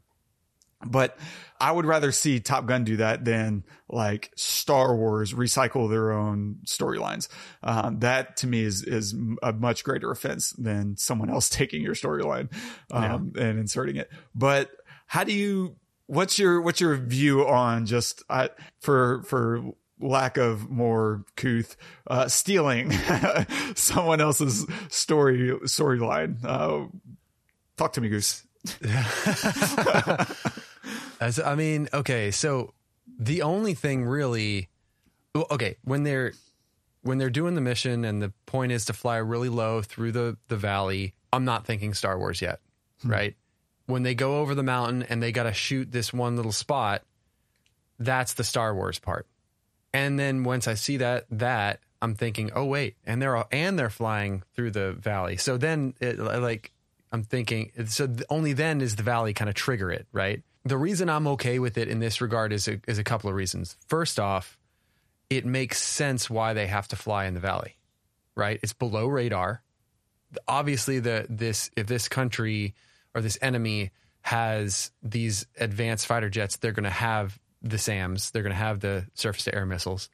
[0.86, 1.18] But
[1.60, 6.58] I would rather see Top Gun do that than like Star Wars recycle their own
[6.66, 7.30] storylines.
[7.64, 11.96] Um, that to me is is a much greater offense than someone else taking your
[11.96, 12.52] storyline
[12.92, 13.44] um, yeah.
[13.44, 14.12] and inserting it.
[14.34, 14.72] But
[15.08, 15.78] how do you?
[16.08, 19.64] What's your what's your view on just uh, for for
[20.00, 21.78] lack of more couth
[22.08, 22.92] uh, stealing
[23.76, 26.44] someone else's story storyline?
[26.44, 26.88] Uh,
[27.78, 28.44] talk to me, Goose.
[31.20, 32.74] As I mean, okay, so
[33.20, 34.70] the only thing really,
[35.36, 36.34] okay, when they're
[37.02, 40.38] when they're doing the mission and the point is to fly really low through the
[40.48, 42.60] the valley, I'm not thinking Star Wars yet,
[43.02, 43.12] hmm.
[43.12, 43.36] right?
[43.88, 47.04] When they go over the mountain and they got to shoot this one little spot,
[48.00, 49.28] that's the Star Wars part.
[49.94, 53.80] And then once I see that that I'm thinking, oh wait, and they're all, and
[53.80, 55.38] they're flying through the valley.
[55.38, 56.72] So then, it, like
[57.12, 60.44] I'm thinking, so only then is the valley kind of trigger it, right?
[60.66, 63.36] The reason I'm okay with it in this regard is a, is a couple of
[63.36, 63.78] reasons.
[63.88, 64.58] First off,
[65.30, 67.78] it makes sense why they have to fly in the valley,
[68.36, 68.60] right?
[68.62, 69.62] It's below radar.
[70.48, 72.74] Obviously, the this if this country
[73.14, 73.92] or this enemy
[74.22, 78.80] has these advanced fighter jets, they're going to have the SAMs, they're going to have
[78.80, 80.10] the surface to air missiles.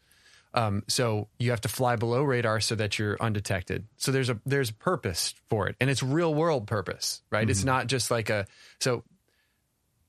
[0.54, 3.86] Um, so you have to fly below radar so that you're undetected.
[3.98, 7.44] So there's a there's a purpose for it, and it's real world purpose, right?
[7.44, 7.52] Mm-hmm.
[7.52, 8.48] It's not just like a
[8.80, 9.04] so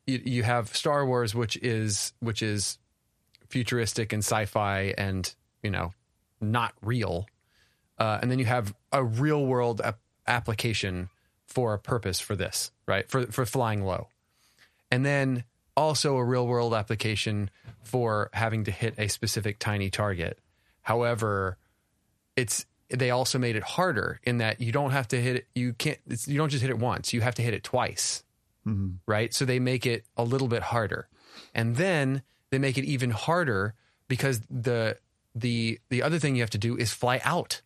[0.06, 2.78] you, you have Star Wars, which is which is
[3.48, 5.92] futuristic and sci-fi and you know
[6.40, 7.26] not real,
[7.98, 11.08] uh, and then you have a real world ap- application
[11.46, 13.08] for a purpose for this, right?
[13.08, 14.08] For for flying low,
[14.90, 15.44] and then
[15.76, 17.50] also a real world application
[17.82, 20.38] for having to hit a specific tiny target.
[20.82, 21.58] However,
[22.36, 25.46] it's they also made it harder in that you don't have to hit it.
[25.54, 25.98] You can't.
[26.26, 27.12] you don't just hit it once.
[27.12, 28.24] You have to hit it twice
[28.66, 28.96] mm-hmm.
[29.06, 29.32] right?
[29.34, 31.08] So they make it a little bit harder,
[31.54, 33.74] and then they make it even harder
[34.08, 34.98] because the
[35.34, 37.62] the the other thing you have to do is fly out.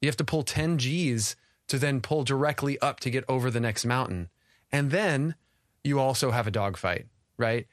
[0.00, 1.36] You have to pull ten G's
[1.68, 4.28] to then pull directly up to get over the next mountain,
[4.72, 5.34] and then
[5.84, 7.06] you also have a dogfight,
[7.36, 7.66] right?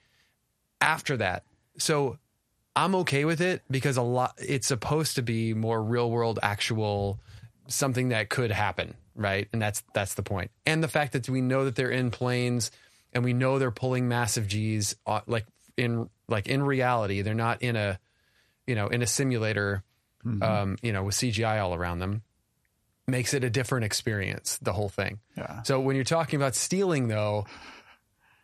[0.80, 1.44] After that.
[1.78, 2.18] So
[2.76, 7.20] I'm okay with it because a lot it's supposed to be more real world actual
[7.68, 9.48] something that could happen, right?
[9.52, 10.52] And that's that's the point.
[10.66, 12.72] And the fact that we know that they're in planes
[13.12, 15.46] and we know they're pulling massive G's uh, like
[15.76, 18.00] in like in reality, they're not in a
[18.66, 19.84] you know, in a simulator
[20.42, 22.22] um, you know, with CGI all around them
[23.08, 25.20] makes it a different experience, the whole thing.
[25.38, 25.64] Yeah.
[25.64, 27.46] So when you're talking about stealing though,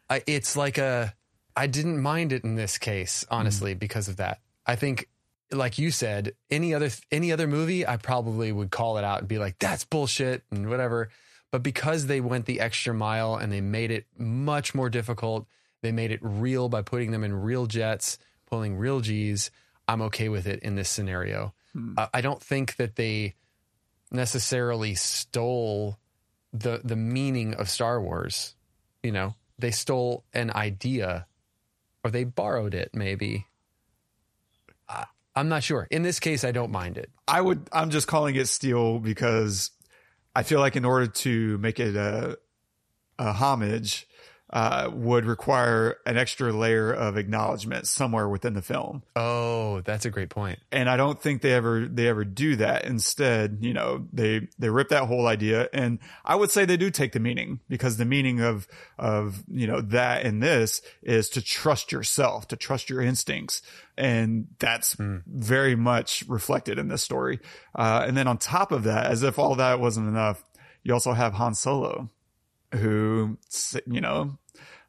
[0.09, 1.13] I, it's like a
[1.55, 4.39] I didn't mind it in this case, honestly, because of that.
[4.65, 5.07] I think
[5.53, 9.27] like you said, any other any other movie, I probably would call it out and
[9.27, 11.09] be like, that's bullshit and whatever.
[11.51, 15.45] But because they went the extra mile and they made it much more difficult,
[15.81, 19.51] they made it real by putting them in real jets, pulling real G's.
[19.87, 21.53] I'm okay with it in this scenario.
[21.97, 23.35] Uh, I don't think that they
[24.11, 25.99] necessarily stole
[26.51, 28.55] the the meaning of Star Wars.
[29.01, 31.27] You know, they stole an idea,
[32.03, 32.91] or they borrowed it.
[32.93, 33.45] Maybe.
[35.35, 35.87] I'm not sure.
[35.89, 37.09] In this case, I don't mind it.
[37.27, 37.67] I would.
[37.71, 39.71] I'm just calling it steal because
[40.35, 42.37] I feel like in order to make it a
[43.19, 44.07] a homage,
[44.53, 49.01] uh, would require an extra layer of acknowledgement somewhere within the film.
[49.15, 50.59] Oh, that's a great point.
[50.71, 52.85] and I don't think they ever they ever do that.
[52.85, 56.91] Instead, you know, they they rip that whole idea, and I would say they do
[56.91, 58.67] take the meaning because the meaning of
[58.99, 63.63] of you know that and this is to trust yourself, to trust your instincts,
[63.97, 67.39] and that's very much reflected in this story.
[67.73, 70.43] Uh, and then on top of that, as if all that wasn't enough,
[70.83, 72.11] you also have Han Solo,
[72.75, 73.39] who
[73.87, 74.37] you know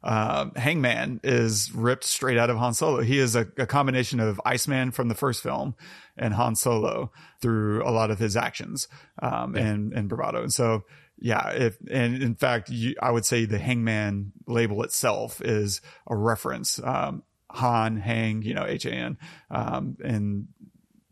[0.05, 3.01] uh, Hangman is ripped straight out of Han Solo.
[3.01, 5.75] He is a, a combination of Iceman from the first film
[6.15, 8.87] and Han Solo through a lot of his actions
[9.21, 10.43] um, and and bravado.
[10.43, 10.83] And so,
[11.17, 16.15] yeah, if and in fact, you, I would say the Hangman label itself is a
[16.15, 16.79] reference.
[16.81, 19.17] Um, Han, Hang, you know, H A N,
[19.49, 20.47] um, and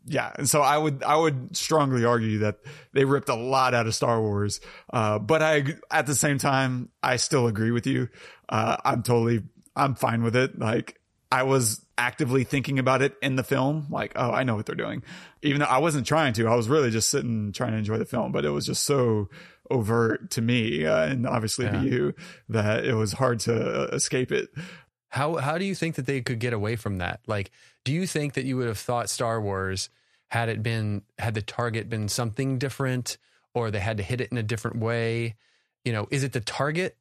[0.06, 2.58] yeah, and so I would I would strongly argue that
[2.92, 4.60] they ripped a lot out of Star Wars.
[4.92, 8.08] Uh, but I at the same time I still agree with you.
[8.48, 9.42] Uh, I'm totally
[9.76, 10.58] I'm fine with it.
[10.58, 11.00] Like
[11.32, 13.86] I was actively thinking about it in the film.
[13.90, 15.02] Like oh I know what they're doing,
[15.42, 16.46] even though I wasn't trying to.
[16.48, 18.32] I was really just sitting trying to enjoy the film.
[18.32, 19.28] But it was just so
[19.70, 21.80] overt to me uh, and obviously Yeah.
[21.80, 22.14] to you
[22.50, 24.50] that it was hard to escape it.
[25.08, 27.20] How how do you think that they could get away from that?
[27.26, 27.50] Like,
[27.84, 29.88] do you think that you would have thought Star Wars
[30.28, 33.16] had it been had the target been something different,
[33.54, 35.36] or they had to hit it in a different way?
[35.84, 36.96] You know, is it the target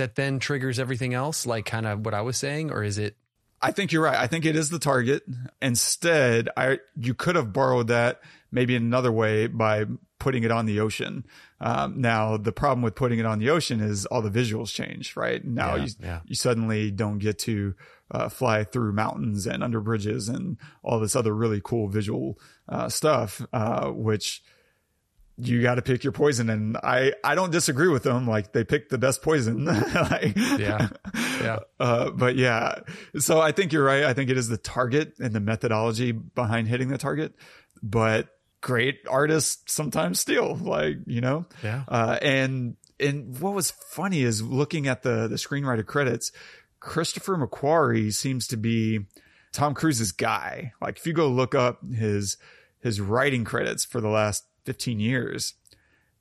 [0.00, 3.16] that then triggers everything else, like kind of what I was saying, or is it?
[3.62, 4.16] I think you're right.
[4.16, 5.22] I think it is the target.
[5.60, 8.20] Instead, I you could have borrowed that
[8.50, 9.84] maybe in another way by
[10.18, 11.26] putting it on the ocean.
[11.60, 15.14] Um, now, the problem with putting it on the ocean is all the visuals change,
[15.14, 15.44] right?
[15.44, 16.20] Now Yeah, you yeah.
[16.24, 17.74] you suddenly don't get to
[18.10, 22.38] uh, fly through mountains and under bridges and all this other really cool visual
[22.68, 24.42] uh, stuff, uh, which
[25.42, 26.50] you got to pick your poison.
[26.50, 28.26] And I, I don't disagree with them.
[28.26, 29.64] Like they picked the best poison.
[29.94, 31.58] like, Yeah, yeah.
[31.80, 32.80] uh, but yeah,
[33.18, 34.04] so I think you're right.
[34.04, 37.34] I think it is the target and the methodology behind hitting the target,
[37.82, 38.28] but
[38.60, 41.46] great artists sometimes steal, like, you know?
[41.62, 41.84] Yeah.
[41.88, 46.32] Uh, and, and what was funny is looking at the, the screenwriter credits,
[46.78, 49.06] Christopher McQuarrie seems to be
[49.52, 50.72] Tom Cruise's guy.
[50.80, 52.36] Like if you go look up his,
[52.80, 55.54] his writing credits for the last 15 years,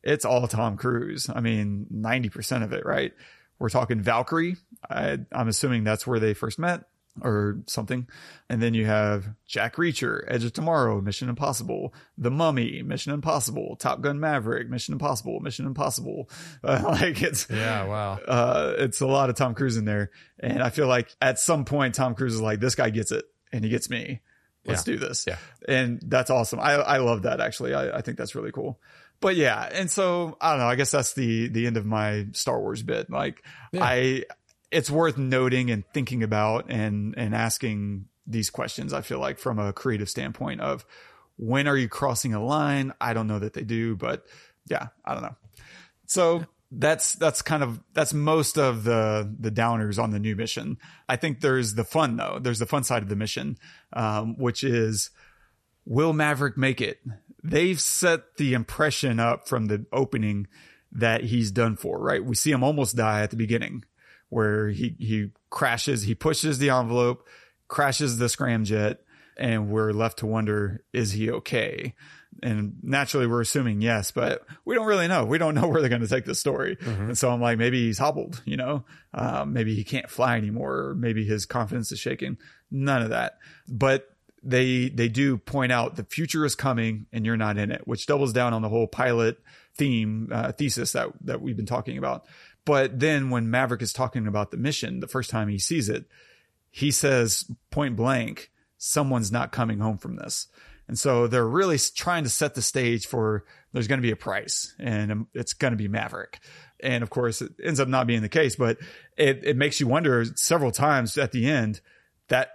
[0.01, 1.29] it's all Tom Cruise.
[1.29, 3.13] I mean, 90% of it, right?
[3.59, 4.55] We're talking Valkyrie.
[4.89, 6.85] I, I'm assuming that's where they first met
[7.21, 8.07] or something.
[8.49, 13.75] And then you have Jack Reacher, Edge of Tomorrow, Mission Impossible, The Mummy, Mission Impossible,
[13.75, 16.27] Top Gun Maverick, Mission Impossible, Mission Impossible.
[16.63, 18.13] Uh, like it's, Yeah, wow.
[18.27, 20.09] uh, it's a lot of Tom Cruise in there.
[20.39, 23.25] And I feel like at some point, Tom Cruise is like, this guy gets it
[23.51, 24.21] and he gets me.
[24.69, 24.93] Let's Yeah.
[24.93, 25.25] do this.
[25.27, 25.37] Yeah.
[25.67, 26.59] And that's awesome.
[26.59, 27.73] I, I love that actually.
[27.73, 28.79] I, I think that's really cool.
[29.21, 29.67] But yeah.
[29.71, 30.67] And so I don't know.
[30.67, 33.09] I guess that's the, the end of my Star Wars bit.
[33.09, 33.43] Like
[33.73, 33.83] Yeah.
[33.83, 34.23] I,
[34.71, 38.93] it's worth noting and thinking about and, and asking these questions.
[38.93, 40.85] I feel like from a creative standpoint of
[41.37, 42.93] when are you crossing a line?
[43.01, 44.25] I don't know that they do, but
[44.67, 45.35] yeah, I don't know.
[46.05, 50.77] So that's that's kind of that's most of the the downers on the new mission.
[51.07, 52.39] I think there's the fun though.
[52.39, 53.57] There's the fun side of the mission,
[53.93, 55.09] um, which is
[55.85, 56.99] will Maverick make it?
[57.43, 60.47] They've set the impression up from the opening
[60.91, 61.97] that he's done for.
[61.99, 62.23] Right?
[62.23, 63.85] We see him almost die at the beginning,
[64.29, 67.27] where he he crashes, he pushes the envelope,
[67.67, 68.97] crashes the scramjet,
[69.37, 71.95] and we're left to wonder is he okay?
[72.41, 75.25] And naturally, we're assuming yes, but we don't really know.
[75.25, 76.77] We don't know where they're going to take the story.
[77.07, 80.77] And so I'm like, maybe he's hobbled, you know, um, maybe he can't fly anymore,
[80.77, 82.37] or maybe his confidence is shaken.
[82.71, 83.37] None of that.
[83.67, 84.09] But
[84.41, 88.05] they they do point out the future is coming and you're not in it, which
[88.05, 89.37] doubles down on the whole pilot
[89.75, 92.25] theme uh, thesis that that we've been talking about.
[92.65, 96.05] But then when Maverick is talking about the mission, the first time he sees it,
[96.69, 100.47] he says point blank, someone's not coming home from this.
[100.89, 104.15] And so they're really trying to set the stage for there's going to be a
[104.15, 106.39] price and um, it's going to be Maverick.
[106.79, 108.79] And of course, it ends up not being the case, but
[109.15, 111.79] it, it makes you wonder several times at the end
[112.29, 112.53] that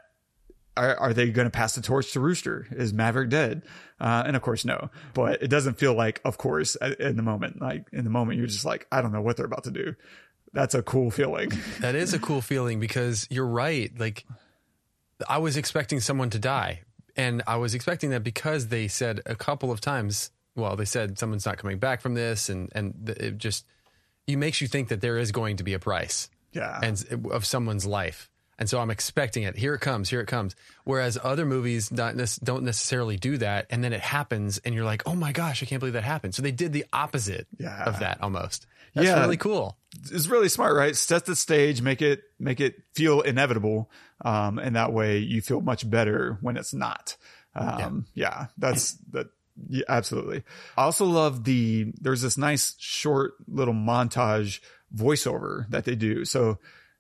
[0.77, 2.67] are, are they going to pass the torch to Rooster?
[2.73, 3.63] Is Maverick dead?
[4.01, 4.91] Uh, and of course, no.
[5.15, 7.63] But it doesn't feel like, of course, in the moment.
[7.63, 9.95] Like in the moment, you're just like, I don't know what they're about to do.
[10.53, 11.53] That's a cool feeling.
[11.79, 13.93] That is a cool feeling because you're right.
[13.97, 14.25] Like,
[15.29, 16.81] I was expecting someone to die.
[17.17, 21.19] And I was expecting that because they said a couple of times, well, they said
[21.19, 22.49] someone's not coming back from this.
[22.49, 23.65] And, and it just,
[24.27, 26.79] it makes you think that there is going to be a price Yeah.
[26.83, 28.31] and of someone's life.
[28.57, 29.57] And so I'm expecting it.
[29.57, 30.09] Here it comes.
[30.11, 30.55] Here it comes.
[30.85, 33.67] Whereas other movies not don't necessarily do that.
[33.69, 36.37] And then it happens and you're like, oh my gosh, I can't believe that happened.
[36.37, 37.83] So they did the opposite Yeah.
[37.85, 38.67] of that almost.
[38.95, 39.21] That's Yeah.
[39.21, 39.77] really cool.
[40.13, 40.95] it's really smart, right?
[40.95, 43.91] Set the stage, make it make it feel inevitable,
[44.25, 47.17] um, and that way you feel much better when it's not.
[47.55, 48.47] Um, yeah.
[48.59, 49.29] that's that.
[49.69, 50.43] Yeah, absolutely.
[50.77, 54.59] I also love the there's this nice short little montage
[54.93, 56.25] voiceover that they do.
[56.25, 56.59] So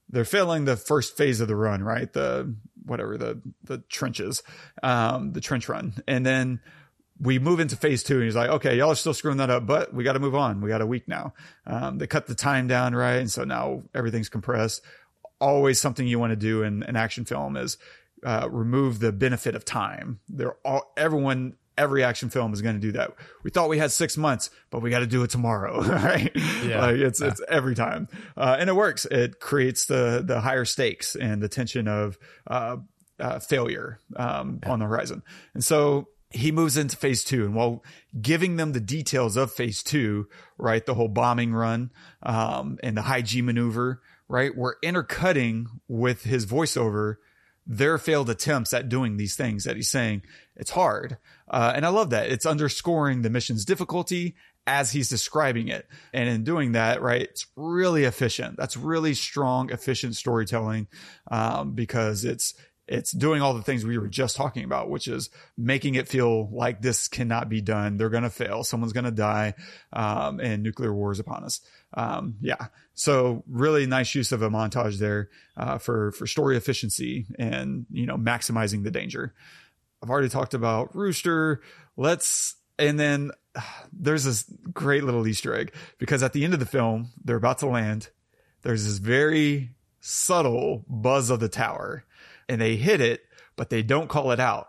[0.08, 2.12] they're filling the first phase of the run, right?
[2.12, 2.54] The
[2.84, 4.44] whatever the the trenches,
[4.84, 6.60] um, the trench run, and then
[7.20, 9.66] we move into phase two and he's like, okay, y'all are still screwing that up,
[9.66, 10.60] but we got to move on.
[10.60, 11.32] We got a week now.
[11.66, 13.16] Um, they cut the time down, right?
[13.16, 14.82] And so now everything's compressed.
[15.40, 17.76] Always something you want to do in an action film is,
[18.24, 20.20] uh, remove the benefit of time.
[20.28, 23.12] They're all, everyone, every action film is going to do that.
[23.42, 26.30] We thought we had six months, but we got to do it tomorrow, right?
[26.64, 26.80] Yeah.
[26.80, 28.08] Like it's, it's every time.
[28.36, 29.04] Uh, and it works.
[29.10, 32.76] It creates the, the higher stakes and the tension of, uh,
[33.18, 35.22] uh, failure um, on the horizon.
[35.52, 37.44] And so he moves into phase two.
[37.44, 37.84] And while
[38.20, 40.28] giving them the details of phase two,
[40.58, 41.90] right, the whole bombing run
[42.22, 47.16] um, and the high G maneuver, right, we're intercutting with his voiceover
[47.66, 50.22] their failed attempts at doing these things that he's saying.
[50.56, 51.16] It's hard.
[51.48, 52.30] Uh, and I love that.
[52.30, 55.86] It's underscoring the mission's difficulty as he's describing it.
[56.12, 58.56] And in doing that, right, it's really efficient.
[58.56, 60.88] That's really strong, efficient storytelling
[61.30, 62.54] um, because it's
[62.86, 66.48] it's doing all the things we were just talking about, which is making it feel
[66.50, 67.96] like this cannot be done.
[67.96, 68.62] They're going to fail.
[68.62, 69.54] Someone's going to die.
[69.92, 71.60] Um, and nuclear war is upon us.
[71.94, 72.66] Um, yeah.
[72.92, 78.06] So really nice use of a montage there, uh, for, for story efficiency and, you
[78.06, 79.32] know, maximizing the danger.
[80.02, 81.62] I've already talked about Rooster.
[81.96, 83.62] Let's, and then uh,
[83.94, 87.58] there's this great little Easter egg because at the end of the film, they're about
[87.58, 88.10] to land.
[88.60, 89.70] There's this very
[90.00, 92.04] subtle buzz of the tower
[92.48, 93.24] and they hit it,
[93.56, 94.68] but they don't call it out.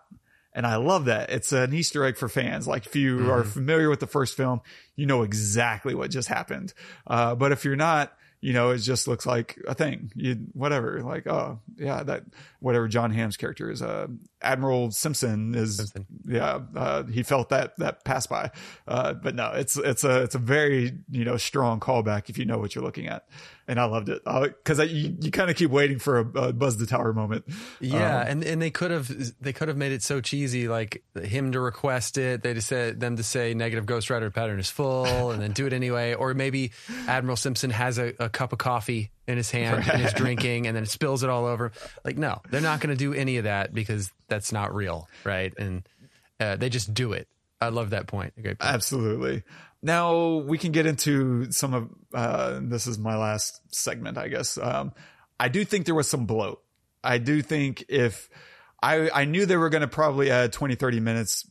[0.53, 1.31] And I love that.
[1.31, 2.65] It's an Easter egg for fans.
[2.65, 4.61] Like if you are familiar with the first film,
[4.95, 6.73] you know exactly what just happened.
[7.05, 8.13] Uh, but if you're not,
[8.45, 10.11] you know, it just looks like a thing.
[10.15, 12.25] You whatever, like oh yeah, that
[12.59, 14.07] whatever Jon Hamm's character is, uh,
[14.39, 16.05] Admiral Simpson is Simpson.
[16.25, 18.51] yeah, uh, he felt that that pass by.
[18.87, 22.45] Uh, but no, it's it's a it's a very you know strong callback if you
[22.45, 23.27] know what you're looking at,
[23.67, 26.77] and I loved it because you you kind of keep waiting for a, a buzz
[26.77, 27.45] the tower moment.
[27.79, 29.11] Yeah, Um, and and they could have
[29.41, 32.43] they could have made it so cheesy, like him to request it.
[32.43, 35.65] They just said them to say negative Ghost Rider pattern is full, and then do
[35.65, 36.13] it anyway.
[36.13, 36.71] Or maybe
[37.07, 40.75] Admiral Simpson has a, a cup of coffee in his hand and is drinking, and
[40.75, 41.71] then spills it all over.
[42.03, 45.53] Like, no, they're not going to do any of that because that's not real, right?
[45.57, 45.87] And
[46.39, 47.27] uh, they just do it.
[47.61, 48.33] I love that point.
[48.35, 48.73] Great point.
[48.73, 49.43] Absolutely.
[49.85, 54.57] Now we can get into some of uh, this is my last segment, I guess.
[54.57, 54.93] Um,
[55.39, 56.59] I do think there was some bloat.
[57.03, 58.27] I do think if
[58.81, 61.47] I I knew they were going to probably add 20, 30 minutes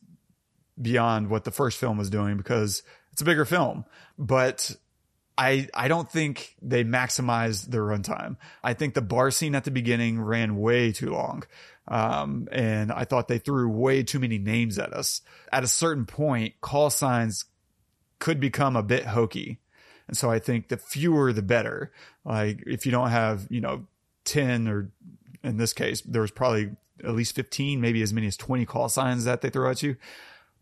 [0.83, 2.83] beyond what the first film was doing because
[3.13, 3.85] it's a bigger film,
[4.19, 4.75] but
[5.39, 8.37] I I don't think they maximized the runtime.
[8.65, 11.45] I think the bar scene at the beginning ran way too long.
[11.87, 15.21] Um, and I thought they threw way too many names at us.
[15.53, 17.45] At a certain point, call signs
[18.25, 19.59] could become a bit hokey.
[20.09, 21.93] And so I think the fewer the better.
[22.25, 23.87] Like if you don't have, you know,
[24.25, 24.91] 10 or
[25.43, 26.71] in this case, there was probably
[27.05, 29.97] at least 15, maybe as many as 20 call signs that they throw at you.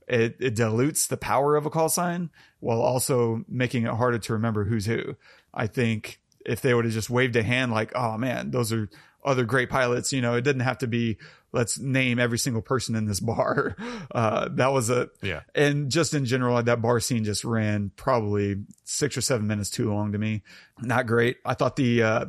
[0.09, 4.33] It, it dilutes the power of a call sign while also making it harder to
[4.33, 5.15] remember who's who.
[5.55, 8.91] I think if they would have just waved a hand like, oh man, those are
[9.25, 11.17] other great pilots, you know, it didn't have to be,
[11.53, 13.77] let's name every single person in this bar.
[14.15, 15.41] Uh, that was a, Yeah.
[15.55, 19.91] and just in general, that bar scene just ran probably six or seven minutes too
[19.93, 20.43] long to me.
[20.81, 21.39] Not great.
[21.47, 22.25] I thought the, uh,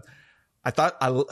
[0.63, 1.23] I thought I,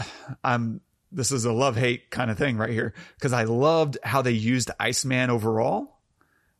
[0.44, 0.82] I'm,
[1.12, 4.32] this is a love hate kind of thing right here because I loved how they
[4.32, 6.00] used Iceman overall.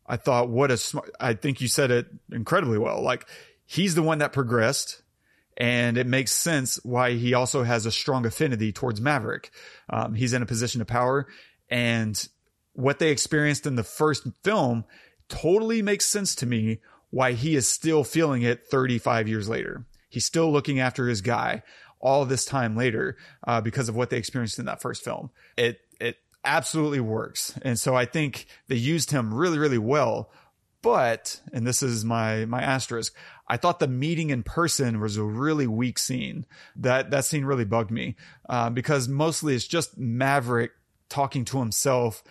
[0.08, 3.02] I thought, what a smart, I think you said it incredibly well.
[3.02, 3.28] Like
[3.66, 5.02] he's the one that progressed
[5.58, 9.52] and it makes sense why he also has a strong affinity towards Maverick.
[9.90, 11.28] Um, he's in a position of power
[11.70, 12.28] and
[12.74, 14.86] what they experienced in the first film
[15.30, 16.80] totally makes sense to me
[17.10, 19.86] why he is still feeling it 35 years later.
[20.10, 21.64] He's still looking after his guy
[22.00, 25.30] all this time later uh, because of what they experienced in that first film.
[25.58, 30.32] It it absolutely works, and so I think they used him really really well.
[30.82, 33.14] But and this is my my asterisk.
[33.52, 36.46] I thought the meeting in person was a really weak scene.
[36.78, 38.16] That that scene really bugged me
[38.48, 40.72] uh, because mostly it's just Maverick
[41.10, 42.24] talking to himself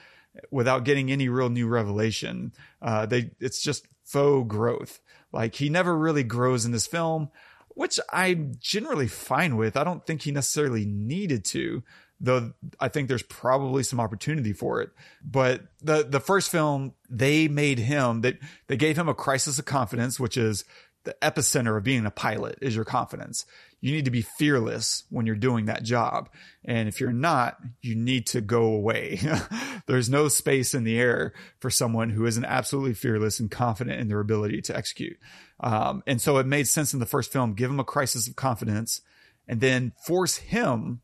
[0.51, 2.55] without getting any real new revelation.
[2.81, 5.01] Uh, they it's just faux growth.
[5.31, 7.29] Like he never really grows in this film,
[7.75, 9.77] which I'm generally fine with.
[9.77, 11.83] I don't think he necessarily needed to,
[12.18, 14.89] though I think there's probably some opportunity for it.
[15.23, 19.59] But the the first film, they made him that they, they gave him a crisis
[19.59, 20.64] of confidence, which is
[21.05, 23.46] the epicenter of being a pilot is your confidence.
[23.80, 26.28] You need to be fearless when you're doing that job.
[26.64, 29.18] And if you're not, you need to go away.
[29.86, 34.09] There's no space in the air for someone who isn't absolutely fearless and confident in
[34.09, 35.16] their ability to execute.
[35.61, 38.36] Um, and so it made sense in the first film, give him a crisis of
[38.36, 39.01] confidence
[39.48, 41.01] and then force him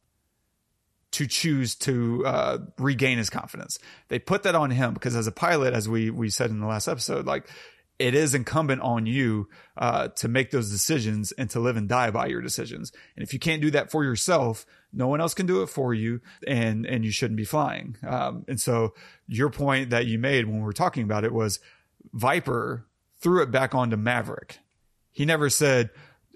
[1.13, 3.79] to choose to uh, regain his confidence.
[4.09, 6.67] They put that on him because as a pilot, as we we said in the
[6.67, 7.49] last episode, like
[7.99, 12.11] it is incumbent on you uh, to make those decisions and to live and die
[12.11, 12.93] by your decisions.
[13.17, 15.95] And if you can't do that for yourself, no one else can do it for
[15.95, 17.97] you, and and you shouldn't be flying.
[18.07, 18.95] Um, and so
[19.27, 21.61] your point that you made when we were talking about it was
[22.13, 22.87] Viper
[23.19, 24.59] threw it back onto Maverick.
[25.11, 25.91] He never said,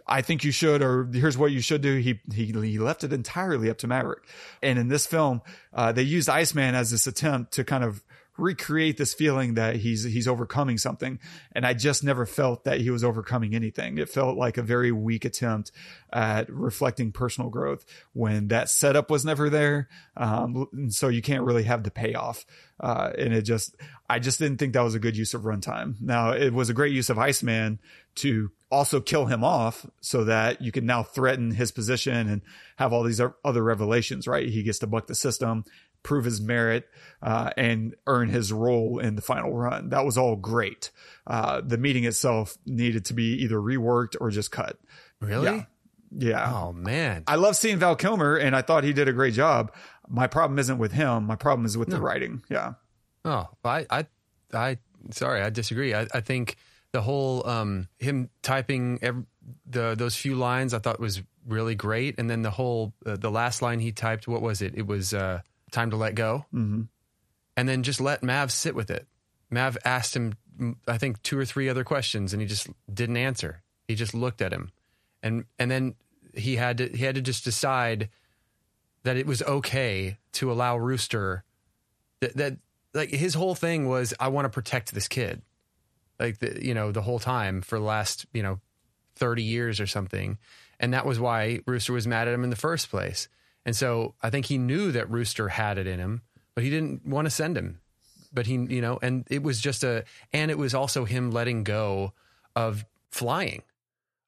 [0.07, 1.99] I think you should, or here's what you should do.
[1.99, 4.25] He, he, he left it entirely up to Maverick.
[4.63, 5.43] And in this film,
[5.73, 8.03] uh, they used Iceman as this attempt to kind of
[8.41, 11.19] recreate this feeling that he's, he's overcoming something.
[11.53, 13.99] And I just never felt that he was overcoming anything.
[13.99, 15.73] It felt like a very weak attempt
[16.13, 19.89] at reflecting personal growth when that setup was never there.
[20.17, 22.45] Um, and so you can't really have the payoff.
[22.81, 23.77] Uh, and it just,
[24.09, 25.97] I just didn't think that was a good use of runtime.
[26.01, 27.79] Now it was a great use of Iceman
[28.17, 32.43] to also kill him off so that you can now threaten his position and
[32.77, 34.49] have all these other revelations, right?
[34.49, 35.65] He gets to buck the system,
[36.03, 36.89] prove his merit,
[37.23, 39.91] uh, and earn his role in the final run.
[39.91, 40.91] That was all great.
[41.27, 44.79] Uh, the meeting itself needed to be either reworked or just cut.
[45.21, 45.45] Really?
[45.45, 45.65] Yeah.
[46.13, 46.53] Yeah.
[46.53, 47.25] Oh man.
[47.27, 49.73] I love seeing Val Kilmer and I thought he did a great job.
[50.09, 51.25] My problem isn't with him.
[51.25, 52.43] My problem is with the writing.
[52.49, 52.73] Yeah.
[53.25, 54.07] Oh, I, I,
[54.53, 54.79] I,
[55.13, 55.95] sorry, I disagree.
[55.95, 56.57] I, I think
[56.93, 59.25] the whole um, him typing every,
[59.67, 63.31] the those few lines I thought was really great, and then the whole uh, the
[63.31, 64.75] last line he typed, what was it?
[64.75, 65.41] It was uh,
[65.71, 66.83] time to let go, mm-hmm.
[67.57, 69.07] and then just let Mav sit with it.
[69.51, 70.35] Mav asked him,
[70.87, 73.63] I think, two or three other questions, and he just didn't answer.
[73.89, 74.71] He just looked at him,
[75.23, 75.95] and and then
[76.35, 78.09] he had to he had to just decide
[79.03, 81.45] that it was okay to allow Rooster
[82.21, 82.57] that that
[82.95, 85.43] like his whole thing was I want to protect this kid
[86.19, 88.61] like the, you know the whole time for the last you know
[89.17, 90.39] 30 years or something
[90.79, 93.29] and that was why Rooster was mad at him in the first place
[93.65, 96.23] and so I think he knew that Rooster had it in him
[96.55, 97.81] but he didn't want to send him.
[98.33, 101.65] But he you know and it was just a and it was also him letting
[101.65, 102.13] go
[102.55, 103.63] of flying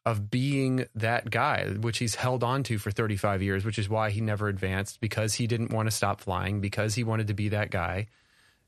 [0.04, 4.10] of being that guy which he's held on to for 35 years which is why
[4.10, 7.50] he never advanced because he didn't want to stop flying because he wanted to be
[7.50, 8.06] that guy.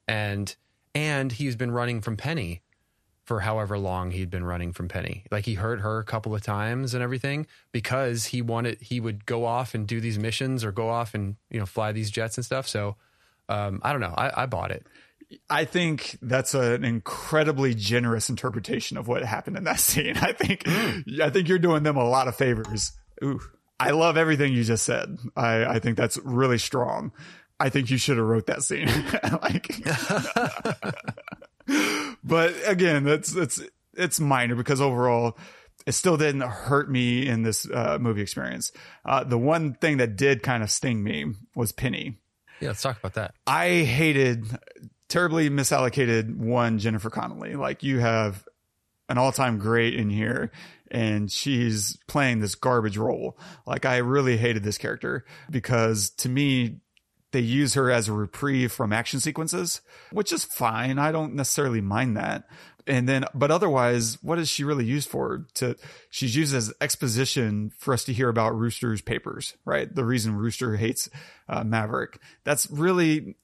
[0.07, 0.55] And
[0.95, 2.61] and he's been running from Penny
[3.25, 5.25] for however long he'd been running from Penny.
[5.31, 9.27] Like he hurt her a couple of times and everything because he wanted he would
[9.27, 12.37] go off and do these missions or go off and you know fly these jets
[12.37, 12.69] and stuff.
[12.69, 12.97] So
[13.49, 14.15] um, I don't know.
[14.17, 14.87] I, I bought it.
[15.49, 20.17] I think that's an incredibly generous interpretation of what happened in that scene.
[20.19, 22.93] I think I think you're doing them a lot of favors.
[23.23, 23.41] Ooh.
[23.81, 25.19] I love everything you just said.
[25.37, 27.13] I, I think that's really strong.
[27.59, 28.89] I think you should have wrote that scene.
[29.43, 29.69] like
[32.25, 33.63] but again, that's that's
[33.95, 35.39] it's minor because overall,
[35.87, 38.73] it still didn't hurt me in this uh, movie experience.
[39.05, 42.19] Uh, the one thing that did kind of sting me was Penny.
[42.61, 43.35] Yeah, let's talk about that.
[43.47, 44.47] I hated
[45.09, 47.57] terribly misallocated one Jennifer Connelly.
[47.57, 48.45] Like you have
[49.09, 50.51] an all time great in here.
[50.91, 53.37] And she's playing this garbage role.
[53.67, 56.77] Like, I really hated this character because to me,
[57.35, 59.81] they use her as a reprieve from action sequences,
[60.13, 60.99] which is fine.
[60.99, 62.45] I don't necessarily mind that.
[62.87, 65.47] And then, but otherwise, what is she really used for?
[65.55, 65.77] To
[66.11, 69.93] she's used as exposition for us to hear about Rooster's papers, right?
[69.93, 71.09] The reason Rooster hates
[71.49, 72.21] uh, Maverick.
[72.45, 73.37] That's really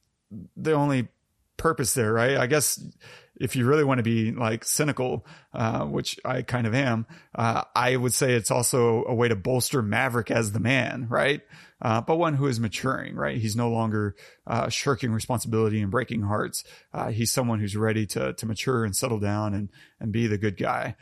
[0.57, 1.09] the only
[1.57, 2.37] purpose there, right?
[2.37, 2.81] I guess
[3.41, 7.65] if you really want to be like cynical, uh, which I kind of am, uh,
[7.75, 11.41] I would say it's also a way to bolster Maverick as the man, right?
[11.83, 13.39] Uh, but one who is maturing, right?
[13.39, 14.15] He's no longer
[14.47, 16.65] uh, shirking responsibility and breaking hearts.
[16.93, 20.39] Uh, he's someone who's ready to to mature and settle down and and be the
[20.39, 20.97] good guy.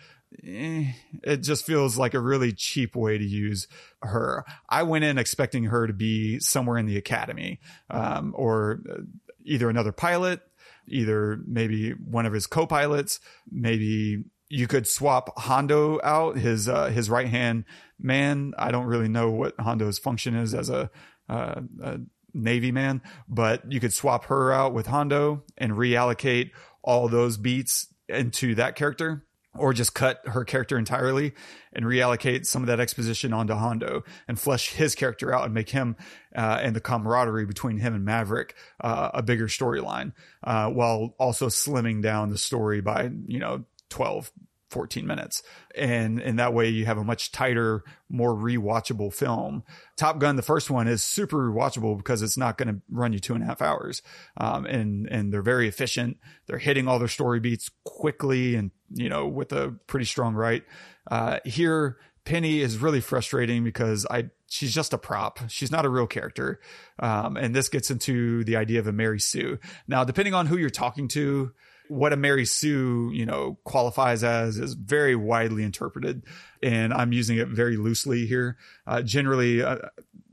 [0.44, 3.66] Eh, it just feels like a really cheap way to use
[4.02, 4.44] her.
[4.68, 9.02] I went in expecting her to be somewhere in the academy, um, or uh,
[9.44, 10.42] either another pilot
[10.90, 13.20] either maybe one of his co-pilots,
[13.50, 17.64] maybe you could swap Hondo out, his uh, his right hand
[17.98, 18.54] man.
[18.58, 20.90] I don't really know what Hondo's function is as a,
[21.28, 21.98] uh, a
[22.34, 26.50] Navy man, but you could swap her out with Hondo and reallocate
[26.82, 29.24] all those beats into that character
[29.54, 31.32] or just cut her character entirely
[31.72, 35.70] and reallocate some of that exposition onto Hondo and flesh his character out and make
[35.70, 35.96] him
[36.36, 40.12] uh, and the camaraderie between him and Maverick uh, a bigger storyline,
[40.44, 44.30] uh, while also slimming down the story by you know 12
[44.70, 45.42] 14 minutes.
[45.74, 49.64] And in that way, you have a much tighter, more rewatchable film.
[49.96, 53.18] Top Gun, the first one, is super rewatchable because it's not going to run you
[53.18, 54.02] two and a half hours.
[54.36, 56.18] Um, and, and they're very efficient.
[56.46, 60.64] They're hitting all their story beats quickly and, you know, with a pretty strong right.
[61.10, 65.40] Uh, here, Penny is really frustrating because I she's just a prop.
[65.48, 66.60] She's not a real character.
[66.98, 69.58] Um, and this gets into the idea of a Mary Sue.
[69.86, 71.52] Now, depending on who you're talking to,
[71.88, 76.22] what a Mary Sue, you know, qualifies as is very widely interpreted.
[76.62, 78.56] And I'm using it very loosely here.
[78.86, 79.78] Uh, generally, uh,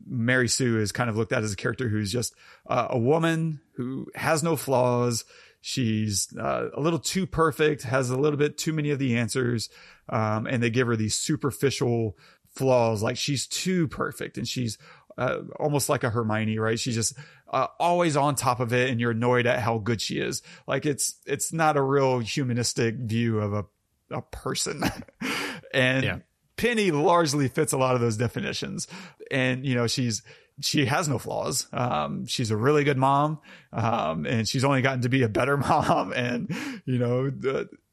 [0.05, 2.35] Mary Sue is kind of looked at as a character who's just
[2.67, 5.25] uh, a woman who has no flaws.
[5.61, 9.69] She's uh, a little too perfect, has a little bit too many of the answers.
[10.09, 12.15] Um, and they give her these superficial
[12.55, 14.77] flaws, like she's too perfect and she's
[15.17, 16.79] uh, almost like a Hermione, right?
[16.79, 17.13] She's just
[17.55, 20.43] uh, always on top of it, and you're annoyed at how good she is.
[20.67, 23.65] Like it's it's not a real humanistic view of a
[24.11, 24.83] a person,
[25.73, 26.17] and yeah.
[26.57, 28.89] Penny largely fits a lot of those definitions.
[29.31, 30.21] And you know, she's
[30.61, 31.67] she has no flaws.
[31.73, 33.39] Um, she's a really good mom.
[33.73, 36.53] Um, and she's only gotten to be a better mom and,
[36.85, 37.31] you know,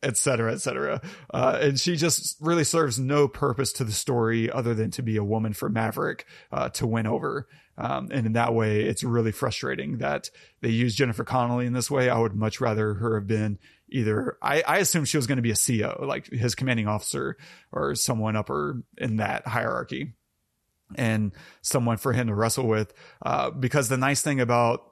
[0.03, 1.01] et cetera, et cetera.
[1.33, 5.17] Uh, and she just really serves no purpose to the story other than to be
[5.17, 7.49] a woman for Maverick, uh, to win over.
[7.83, 10.31] Um, and in that way, it's really frustrating that
[10.61, 12.09] they use Jennifer Connelly in this way.
[12.09, 13.59] I would much rather her have been
[13.89, 17.37] either, I, I assumed she was going to be a CO, like his commanding officer
[17.73, 20.13] or someone upper in that hierarchy
[20.95, 22.95] and someone for him to wrestle with.
[23.21, 24.85] Uh, because the nice thing about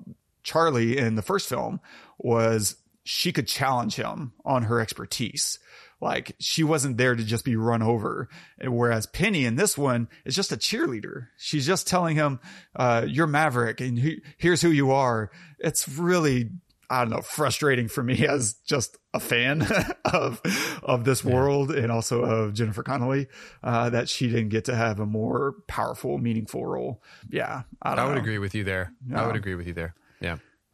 [0.42, 1.78] Charlie in the first film
[2.18, 2.74] was
[3.04, 5.60] she could challenge him on her expertise.
[6.00, 8.28] Like she wasn't there to just be run over.
[8.62, 11.28] Whereas Penny in this one is just a cheerleader.
[11.36, 12.40] She's just telling him,
[12.74, 15.30] uh, you're Maverick and he, here's who you are.
[15.58, 16.50] It's really
[16.92, 19.66] I don't know, frustrating for me as just a fan
[20.04, 20.42] of
[20.82, 21.32] of this yeah.
[21.32, 23.28] world and also of Jennifer Connelly
[23.62, 27.02] uh, that she didn't get to have a more powerful, meaningful role.
[27.30, 28.92] Yeah, I, I would agree with you there.
[29.14, 29.94] I would agree with you there.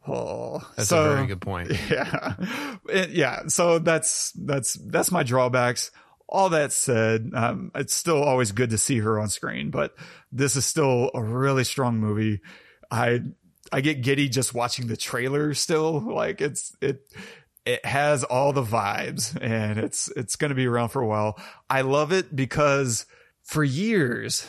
[0.07, 1.71] Oh, that's so, a very good point.
[1.89, 2.35] Yeah,
[2.89, 3.47] it, yeah.
[3.47, 5.91] So that's that's that's my drawbacks.
[6.29, 9.95] All that said, um, it's still always good to see her on screen, but
[10.31, 12.41] this is still a really strong movie.
[12.91, 13.21] I
[13.71, 15.99] I get giddy just watching the trailer still.
[15.99, 17.01] Like it's it
[17.65, 21.39] it has all the vibes and it's it's going to be around for a while.
[21.69, 23.05] I love it because
[23.43, 24.47] for years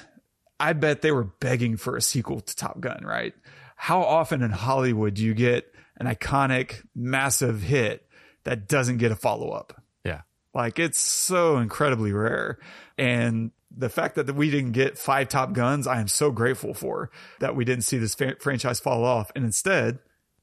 [0.60, 3.34] I bet they were begging for a sequel to Top Gun, right?
[3.80, 8.04] How often in Hollywood do you get an iconic massive hit
[8.42, 9.80] that doesn't get a follow-up?
[10.04, 10.22] Yeah.
[10.52, 12.58] Like it's so incredibly rare.
[12.98, 17.10] And the fact that we didn't get five top guns, I am so grateful for
[17.38, 19.30] that we didn't see this fa- franchise fall off.
[19.36, 20.00] And instead,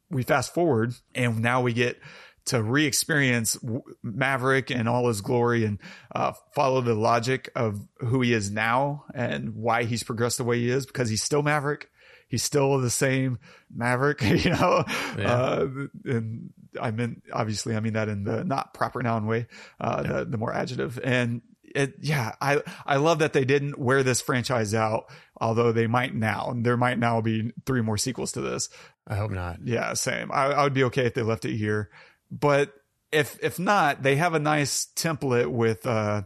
[0.09, 1.99] we fast forward and now we get
[2.45, 3.57] to re-experience
[4.01, 5.79] Maverick and all his glory and
[6.15, 10.59] uh, follow the logic of who he is now and why he's progressed the way
[10.59, 11.89] he is because he's still Maverick.
[12.27, 13.39] He's still the same
[13.73, 14.83] Maverick, you know.
[15.17, 15.33] Yeah.
[15.33, 15.67] Uh,
[16.05, 19.47] and I mean, obviously, I mean that in the not proper noun way,
[19.79, 20.13] uh, yeah.
[20.13, 20.99] the, the more adjective.
[21.03, 25.05] And it, yeah, I, I love that they didn't wear this franchise out,
[25.39, 26.53] although they might now.
[26.55, 28.69] There might now be three more sequels to this.
[29.07, 29.59] I hope not.
[29.63, 30.31] Yeah, same.
[30.31, 31.89] I, I would be okay if they left it here,
[32.31, 32.73] but
[33.11, 36.23] if if not, they have a nice template with uh,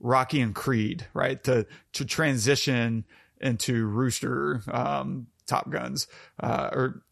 [0.00, 1.42] Rocky and Creed, right?
[1.44, 3.04] To to transition
[3.40, 6.06] into Rooster um, Top Guns,
[6.40, 7.02] uh, or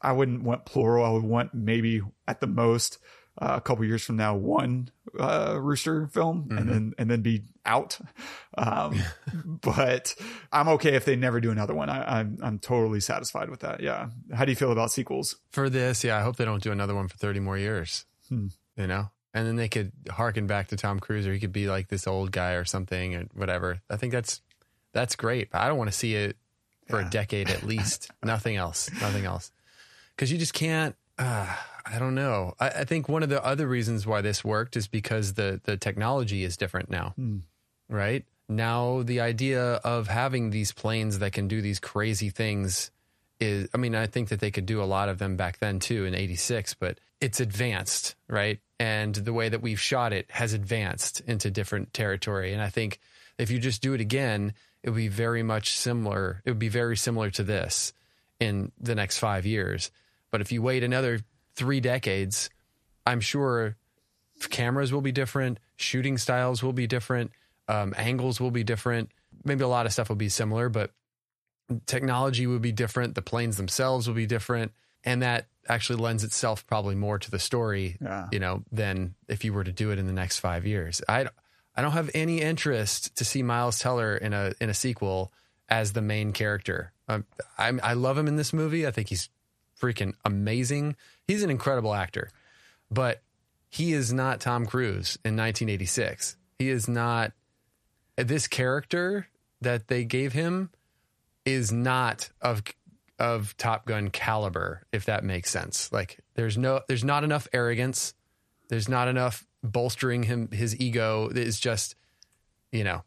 [0.00, 1.04] I wouldn't want plural.
[1.04, 2.98] I would want maybe at the most
[3.40, 7.44] uh, a couple years from now one uh, Rooster film, and then and then be
[7.64, 7.98] out.
[8.58, 9.00] Um,
[9.62, 10.14] but
[10.52, 11.88] I'm okay if they never do another one.
[11.88, 13.80] I, I'm I'm totally satisfied with that.
[13.80, 14.08] Yeah.
[14.34, 15.36] How do you feel about sequels?
[15.50, 18.04] For this, yeah, I hope they don't do another one for 30 more years.
[18.28, 18.48] Hmm.
[18.76, 19.10] You know?
[19.34, 22.06] And then they could harken back to Tom Cruise or he could be like this
[22.06, 23.80] old guy or something or whatever.
[23.88, 24.42] I think that's
[24.92, 25.50] that's great.
[25.50, 26.36] But I don't want to see it
[26.92, 28.10] for a decade at least.
[28.22, 28.90] nothing else.
[29.00, 29.50] Nothing else.
[30.14, 32.54] Because you just can't uh, I don't know.
[32.58, 35.76] I, I think one of the other reasons why this worked is because the the
[35.76, 37.14] technology is different now.
[37.88, 38.24] Right?
[38.48, 42.90] Now the idea of having these planes that can do these crazy things
[43.40, 45.80] is I mean, I think that they could do a lot of them back then
[45.80, 48.60] too in 86, but it's advanced, right?
[48.78, 52.52] And the way that we've shot it has advanced into different territory.
[52.52, 52.98] And I think
[53.38, 56.42] if you just do it again, it would be very much similar.
[56.44, 57.92] It would be very similar to this
[58.40, 59.90] in the next five years.
[60.30, 61.20] But if you wait another
[61.54, 62.50] three decades,
[63.06, 63.76] I'm sure
[64.50, 67.30] cameras will be different, shooting styles will be different,
[67.68, 69.10] um, angles will be different.
[69.44, 70.90] Maybe a lot of stuff will be similar, but
[71.86, 73.14] technology would be different.
[73.14, 74.72] The planes themselves will be different.
[75.04, 78.28] And that actually lends itself probably more to the story, Yeah.
[78.32, 81.00] you know, than if you were to do it in the next five years.
[81.08, 81.28] I,
[81.74, 85.32] I don't have any interest to see Miles Teller in a in a sequel
[85.68, 86.92] as the main character.
[87.08, 87.24] Um,
[87.58, 88.86] I I love him in this movie.
[88.86, 89.28] I think he's
[89.80, 90.96] freaking amazing.
[91.26, 92.30] He's an incredible actor,
[92.90, 93.22] but
[93.68, 96.36] he is not Tom Cruise in 1986.
[96.58, 97.32] He is not
[98.16, 99.28] this character
[99.62, 100.70] that they gave him
[101.44, 102.62] is not of
[103.18, 105.90] of Top Gun caliber, if that makes sense.
[105.92, 108.14] Like there's no there's not enough arrogance.
[108.68, 111.28] There's not enough bolstering him his ego.
[111.28, 111.94] is just,
[112.70, 113.02] you know,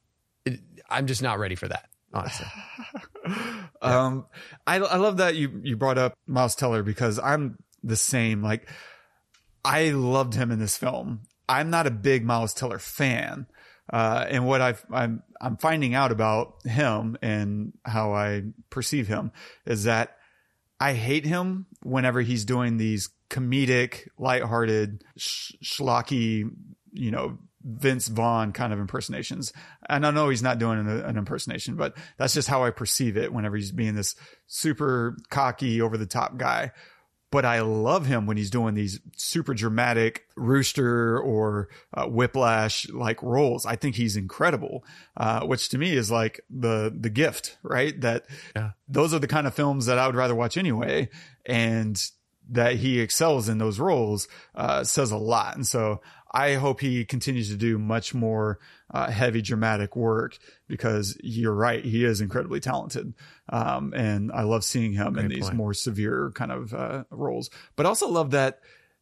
[0.46, 2.48] it, I'm just not ready for that, honestly.
[3.82, 4.26] Um,
[4.66, 8.42] I I love that you you brought up Miles Teller because I'm the same.
[8.42, 8.68] Like,
[9.64, 11.22] I loved him in this film.
[11.48, 13.48] I'm not a big Miles Teller fan,
[13.92, 19.32] uh, and what I've, I'm I'm finding out about him and how I perceive him
[19.66, 20.18] is that
[20.80, 26.50] I hate him whenever he's doing these comedic, lighthearted, sh- schlocky,
[26.94, 29.52] you know, Vince Vaughn kind of impersonations.
[29.90, 33.18] And I know he's not doing an, an impersonation, but that's just how I perceive
[33.18, 34.16] it whenever he's being this
[34.48, 36.72] super cocky, over the top guy.
[37.32, 43.22] But I love him when he's doing these super dramatic rooster or uh, whiplash like
[43.24, 43.66] roles.
[43.66, 44.86] I think he's incredible,
[45.18, 48.00] uh, which to me is like the the gift, right?
[48.00, 48.26] That
[48.56, 48.70] Yeah.
[48.88, 51.10] those are the kind of films that I would rather watch anyway.
[51.46, 52.02] And
[52.50, 55.56] that he excels in those roles uh, says a lot.
[55.56, 56.02] And so
[56.36, 58.60] I hope he continues to do much more
[58.94, 60.38] uh, heavy dramatic work
[60.68, 63.14] because you're right, he is incredibly talented,
[63.48, 65.56] um, and I love seeing him in these point.
[65.56, 67.50] more severe kind of uh, roles.
[67.78, 68.60] But I also love that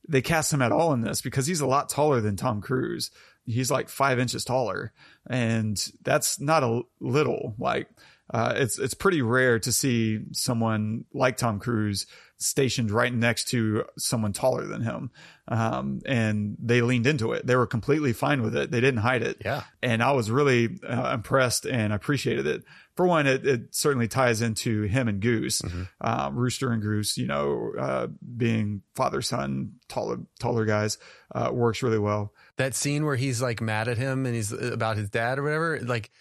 [0.08, 3.10] they cast him at all in this because he's a lot taller than Tom Cruise.
[3.46, 4.94] He's like five inches taller,
[5.28, 7.56] and that's not a little.
[7.58, 7.90] Like
[8.32, 12.06] uh, it's it's pretty rare to see someone like Tom Cruise
[12.44, 15.12] stationed right next to someone taller than him.
[15.48, 17.46] Um, and they leaned into it.
[17.46, 18.72] They were completely fine with it.
[18.72, 19.42] They didn't hide it.
[19.44, 19.64] Yeah.
[19.82, 22.64] And I was really uh, impressed and appreciated it.
[22.96, 25.62] For one, it, it certainly ties into him and Goose,
[26.00, 30.98] uh, Rooster and Goose, you know, uh, being father son, taller, taller guys,
[31.34, 32.34] uh, works really well.
[32.58, 35.44] that scene where he's like mad at him and he's uh, about his dad or
[35.44, 36.12] whatever like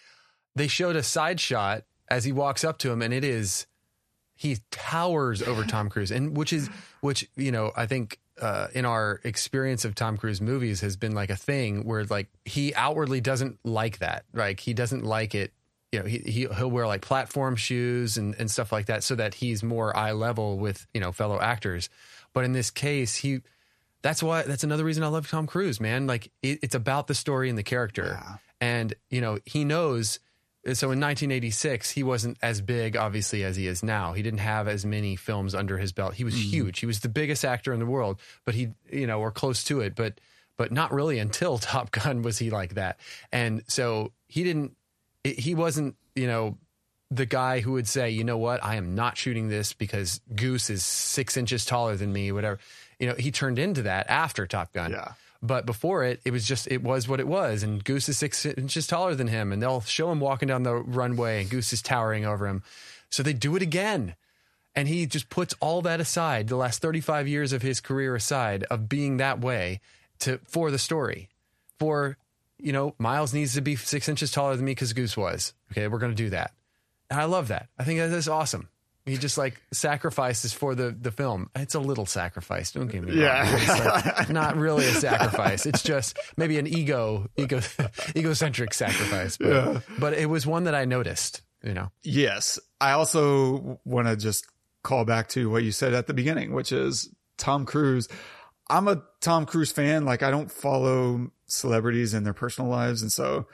[0.57, 3.67] they showed a side shot as he walks up to him and it is
[4.43, 6.69] he towers over Tom Cruise and which is
[7.01, 11.13] which you know I think uh, in our experience of Tom Cruise movies has been
[11.13, 15.53] like a thing where like he outwardly doesn't like that like he doesn't like it
[15.93, 19.15] you know he, he he'll wear like platform shoes and and stuff like that so
[19.15, 21.89] that he's more eye level with you know fellow actors
[22.33, 23.43] but in this case he
[24.03, 26.09] that's why that's another reason I love Tom Cruise, man.
[26.09, 28.19] Like it, it's about the story and the character.
[28.61, 30.19] And you know, he knows
[30.67, 34.13] Uh, so in 1986 he wasn't as big obviously as he is now.
[34.13, 36.15] He didn't have as many films under his belt.
[36.15, 36.51] He was mm-hmm.
[36.51, 36.81] huge.
[36.81, 39.81] He was the biggest actor in the world, but he you know, or close to
[39.81, 40.21] it, but
[40.57, 42.99] but not really until Top Gun was he like that.
[43.33, 44.77] And so he didn't
[45.25, 46.59] he wasn't, you know,
[47.11, 50.71] the guy who would say, you know what, I am not shooting this because Goose
[50.71, 52.59] is six inches taller than me, whatever.
[52.99, 54.93] You know, he turned into that after Top Gun.
[54.93, 55.13] Yeah.
[55.43, 57.63] But before it, it was just, it was what it was.
[57.63, 59.53] And Goose is six inches taller than him.
[59.53, 62.63] And they'll show him walking down the runway and Goose is towering over him.
[63.11, 64.15] So they do it again.
[64.75, 68.65] And he just puts all that aside, the last 35 years of his career aside,
[68.65, 69.81] of being that way
[70.21, 71.29] to for the story.
[71.79, 72.17] For
[72.59, 75.53] you know, Miles needs to be six inches taller than me because Goose was.
[75.73, 76.53] Okay, we're to do that.
[77.11, 77.69] And I love that.
[77.79, 78.69] I think that is awesome.
[79.05, 81.51] He just like sacrifices for the the film.
[81.57, 82.71] It's a little sacrifice.
[82.71, 83.21] Don't get me wrong.
[83.21, 83.57] Yeah.
[83.57, 85.67] It's like not really a sacrifice.
[85.67, 87.61] It's just maybe an ego ego
[88.17, 89.37] egocentric sacrifice.
[89.37, 91.43] But, but it was one that I noticed.
[91.65, 91.91] You know.
[92.03, 92.61] Yes.
[92.81, 94.47] I also want to just
[94.85, 98.09] call back to what you said at the beginning, which is Tom Cruise.
[98.71, 100.05] I'm a Tom Cruise fan.
[100.05, 103.03] Like I don't follow celebrities and their personal lives.
[103.03, 103.47] And so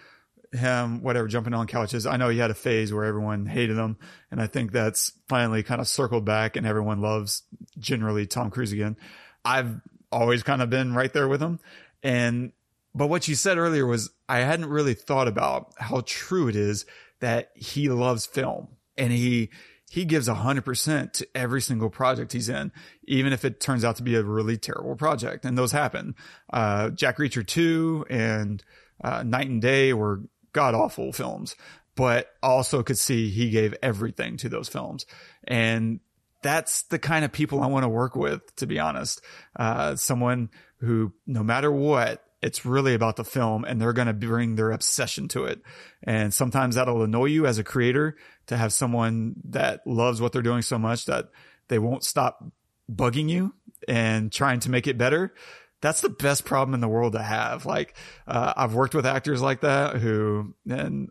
[0.53, 2.07] him, whatever, jumping on couches.
[2.07, 3.97] I know he had a phase where everyone hated him.
[4.31, 7.43] And I think that's finally kind of circled back and everyone loves
[7.79, 8.97] generally Tom Cruise again.
[9.45, 9.81] I've
[10.11, 11.61] always kind of been right there with him.
[12.03, 12.53] And,
[12.95, 16.87] but what you said earlier was I hadn't really thought about how true it is
[17.21, 19.51] that he loves film and he,
[19.91, 22.73] he gives a 100% to every single project he's in,
[23.05, 25.45] even if it turns out to be a really terrible project.
[25.45, 26.15] And those happen.
[26.53, 28.63] Uh, Jack Reacher 2 and
[29.03, 30.21] uh, Knight and Day were
[30.59, 31.55] god awful films,
[31.95, 35.07] but also could see he gave everything to those films.
[35.47, 36.01] And
[36.43, 39.21] that's the kind of people I want to work with, to be honest.
[39.55, 44.13] Uh, someone who, no matter what, it's really about the film and they're going to
[44.13, 45.63] bring their obsession to it.
[46.03, 48.17] And sometimes that'll annoy you as a creator
[48.49, 51.29] to have someone that loves what they're doing so much that
[51.69, 52.45] they won't stop
[52.93, 53.55] bugging you
[53.87, 55.35] and trying to make it better.
[55.81, 57.67] That's the best problem in the world to have.
[57.67, 57.95] Like,
[58.27, 61.11] uh, I've worked with actors like that who, and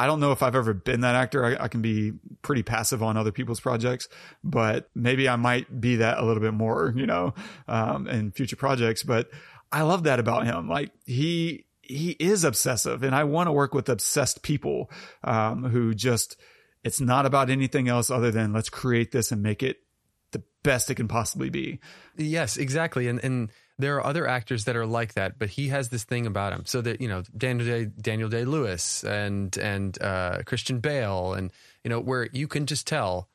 [0.00, 1.44] I don't know if I've ever been that actor.
[1.44, 4.08] I, I, can be pretty passive on other people's projects,
[4.42, 7.34] but maybe I might be that a little bit more, you know,
[7.68, 9.02] um, in future projects.
[9.02, 9.28] But
[9.70, 10.70] I love that about him.
[10.70, 14.90] Like he, he is obsessive and I want to work with obsessed people,
[15.22, 16.36] um, who just,
[16.82, 19.80] it's not about anything else other than let's create this and make it
[20.30, 21.78] the best it can possibly be.
[22.16, 23.06] Yes, exactly.
[23.06, 23.50] And, and,
[23.80, 26.64] there are other actors that are like that, but he has this thing about him.
[26.66, 31.52] So that you know Daniel Day Daniel Day Lewis and and uh, Christian Bale, and
[31.84, 33.28] you know where you can just tell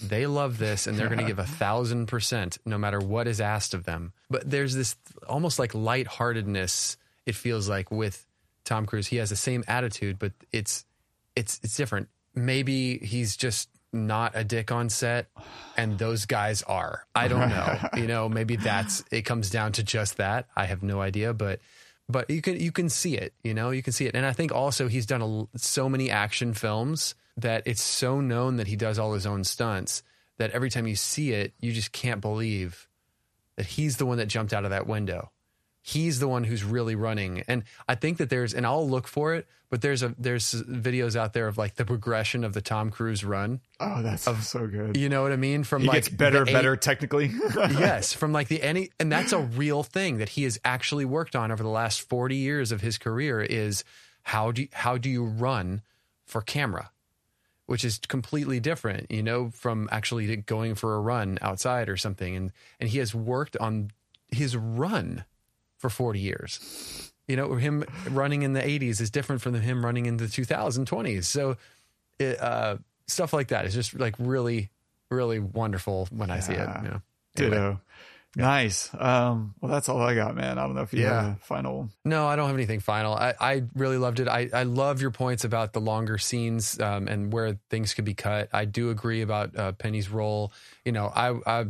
[0.00, 3.40] they love this and they're going to give a thousand percent no matter what is
[3.40, 4.12] asked of them.
[4.30, 4.96] But there's this
[5.28, 6.96] almost like lightheartedness.
[7.26, 8.24] It feels like with
[8.64, 10.84] Tom Cruise, he has the same attitude, but it's
[11.34, 12.08] it's it's different.
[12.34, 15.28] Maybe he's just not a dick on set
[15.76, 17.06] and those guys are.
[17.14, 17.78] I don't know.
[17.96, 20.48] you know, maybe that's it comes down to just that.
[20.56, 21.60] I have no idea, but
[22.08, 24.14] but you can you can see it, you know, you can see it.
[24.14, 28.56] And I think also he's done a, so many action films that it's so known
[28.56, 30.02] that he does all his own stunts
[30.38, 32.88] that every time you see it, you just can't believe
[33.56, 35.30] that he's the one that jumped out of that window
[35.88, 37.42] he's the one who's really running.
[37.48, 41.16] And I think that there's, and I'll look for it, but there's a there's videos
[41.16, 43.60] out there of like the progression of the Tom Cruise run.
[43.80, 44.96] Oh, that's of, so good.
[44.96, 45.64] You know what I mean?
[45.64, 47.30] From he like gets better, better technically.
[47.56, 51.36] yes, from like the any, and that's a real thing that he has actually worked
[51.36, 53.42] on over the last forty years of his career.
[53.42, 53.84] Is
[54.22, 55.82] how do you, how do you run
[56.24, 56.90] for camera?
[57.66, 62.34] Which is completely different, you know, from actually going for a run outside or something.
[62.34, 63.90] And and he has worked on
[64.30, 65.24] his run
[65.78, 67.12] for 40 years.
[67.26, 71.24] You know, him running in the 80s is different from him running in the 2020s.
[71.24, 71.56] So,
[72.18, 74.70] it, uh, stuff like that is just like really,
[75.10, 76.58] really wonderful when I see it.
[76.58, 77.02] You know?
[77.36, 77.50] Anyway.
[77.50, 77.80] Ditto.
[78.36, 78.44] Yeah.
[78.44, 78.90] Nice.
[78.94, 80.58] Um, well, that's all I got, man.
[80.58, 81.22] I don't know if you yeah.
[81.22, 81.88] have a final.
[82.04, 83.14] No, I don't have anything final.
[83.14, 84.28] I, I really loved it.
[84.28, 88.14] I, I love your points about the longer scenes um, and where things could be
[88.14, 88.48] cut.
[88.52, 90.52] I do agree about uh, Penny's role.
[90.84, 91.66] You know, I, I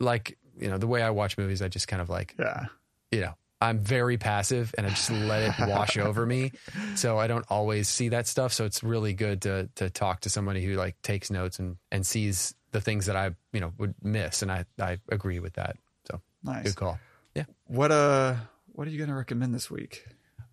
[0.00, 2.66] like, you know, the way I watch movies, I just kind of like, yeah
[3.14, 6.52] you know, I'm very passive and I just let it wash over me.
[6.96, 8.52] So I don't always see that stuff.
[8.52, 12.06] So it's really good to to talk to somebody who like takes notes and and
[12.06, 15.76] sees the things that I, you know, would miss and I I agree with that.
[16.10, 16.64] So nice.
[16.64, 16.98] Good call.
[17.34, 17.44] Yeah.
[17.66, 18.34] What uh
[18.72, 20.04] what are you to recommend this week?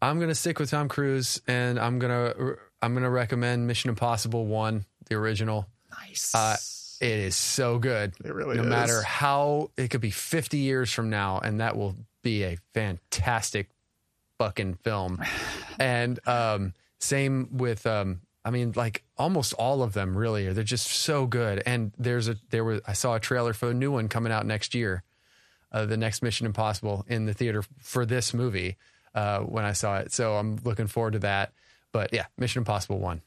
[0.01, 4.85] I'm to stick with Tom Cruise and I'm to I'm to recommend Mission Impossible 1,
[5.09, 5.67] the original.
[5.91, 6.33] Nice.
[6.33, 6.55] Uh,
[7.01, 8.13] it is so good.
[8.23, 8.69] It really no is.
[8.69, 13.69] matter how it could be 50 years from now and that will be a fantastic
[14.37, 15.23] fucking film.
[15.79, 20.53] and um, same with um, I mean, like almost all of them really are.
[20.53, 21.61] they're just so good.
[21.65, 24.45] And there's a there was I saw a trailer for a new one coming out
[24.45, 25.03] next year,
[25.71, 28.77] uh, the next Mission Impossible in the theater for this movie
[29.13, 30.11] uh, when I saw it.
[30.11, 31.53] So I'm looking forward to that.
[31.91, 33.21] But yeah, Mission Impossible one.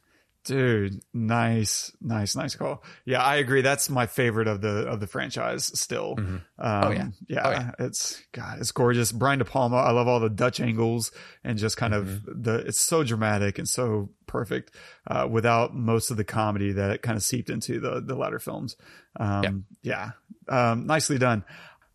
[0.44, 2.84] Dude, nice, nice, nice call.
[3.06, 3.62] Yeah, I agree.
[3.62, 6.16] That's my favorite of the of the franchise still.
[6.16, 6.36] Mm-hmm.
[6.58, 7.70] Um, oh yeah, yeah, oh, yeah.
[7.78, 9.10] It's God, it's gorgeous.
[9.10, 9.76] Brian De Palma.
[9.76, 11.12] I love all the Dutch angles
[11.44, 12.28] and just kind mm-hmm.
[12.30, 12.56] of the.
[12.56, 14.74] It's so dramatic and so perfect,
[15.06, 18.38] uh, without most of the comedy that it kind of seeped into the the latter
[18.38, 18.76] films.
[19.18, 20.10] Um, yeah,
[20.48, 20.70] yeah.
[20.72, 21.44] Um, nicely done.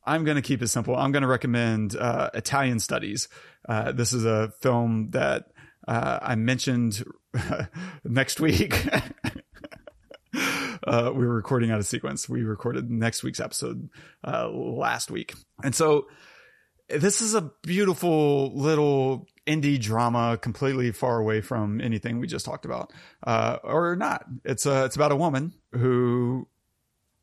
[0.03, 0.95] I'm going to keep it simple.
[0.95, 3.27] I'm going to recommend uh, Italian Studies.
[3.67, 5.51] Uh, this is a film that
[5.87, 7.03] uh, I mentioned
[8.03, 8.75] next week.
[10.87, 12.27] uh, we were recording out of sequence.
[12.29, 13.89] We recorded next week's episode
[14.25, 15.33] uh, last week.
[15.63, 16.07] And so
[16.89, 22.65] this is a beautiful little indie drama completely far away from anything we just talked
[22.65, 22.91] about
[23.25, 26.47] uh, or not it's a, it's about a woman who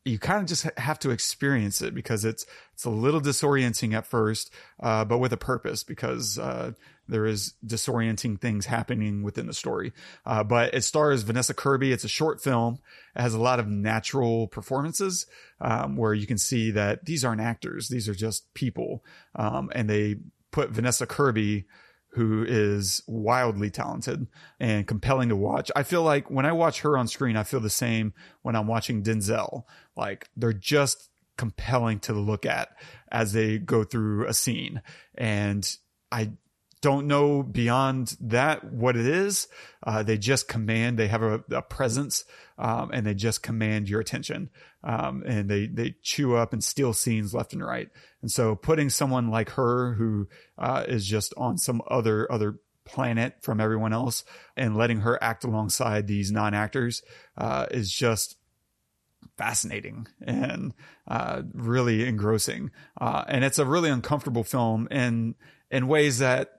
[0.07, 4.05] you kind of just have to experience it because it's it's a little disorienting at
[4.05, 4.51] first,
[4.81, 6.71] uh, but with a purpose because uh,
[7.07, 9.93] there is disorienting things happening within the story.
[10.25, 11.91] Uh, but it stars Vanessa Kirby.
[11.91, 12.79] It's a short film.
[13.15, 15.25] It has a lot of natural performances
[15.59, 19.03] um, where you can see that these aren't actors; these are just people,
[19.35, 20.15] um, and they
[20.51, 21.65] put Vanessa Kirby
[22.17, 24.25] who is wildly talented
[24.59, 25.69] and compelling to watch.
[25.75, 28.65] I feel like when I watch her on screen, I feel the same when I'm
[28.65, 29.65] watching Denzel.
[29.97, 32.69] Like they're just compelling to look at
[33.11, 34.81] as they go through a scene.
[35.15, 35.67] And
[36.11, 36.31] I
[36.81, 39.47] don't know beyond that what it is.
[39.85, 42.23] Uh, they just command, they have a, a presence,
[42.57, 44.49] um, and they just command your attention.
[44.83, 47.89] Um, and they, they chew up and steal scenes left and right.
[48.21, 53.35] And so putting someone like her who, uh, is just on some other, other planet
[53.41, 54.23] from everyone else
[54.55, 57.01] and letting her act alongside these non-actors,
[57.37, 58.36] uh, is just
[59.37, 60.73] fascinating and,
[61.07, 62.71] uh, really engrossing.
[62.99, 65.35] Uh, and it's a really uncomfortable film in,
[65.69, 66.51] in ways that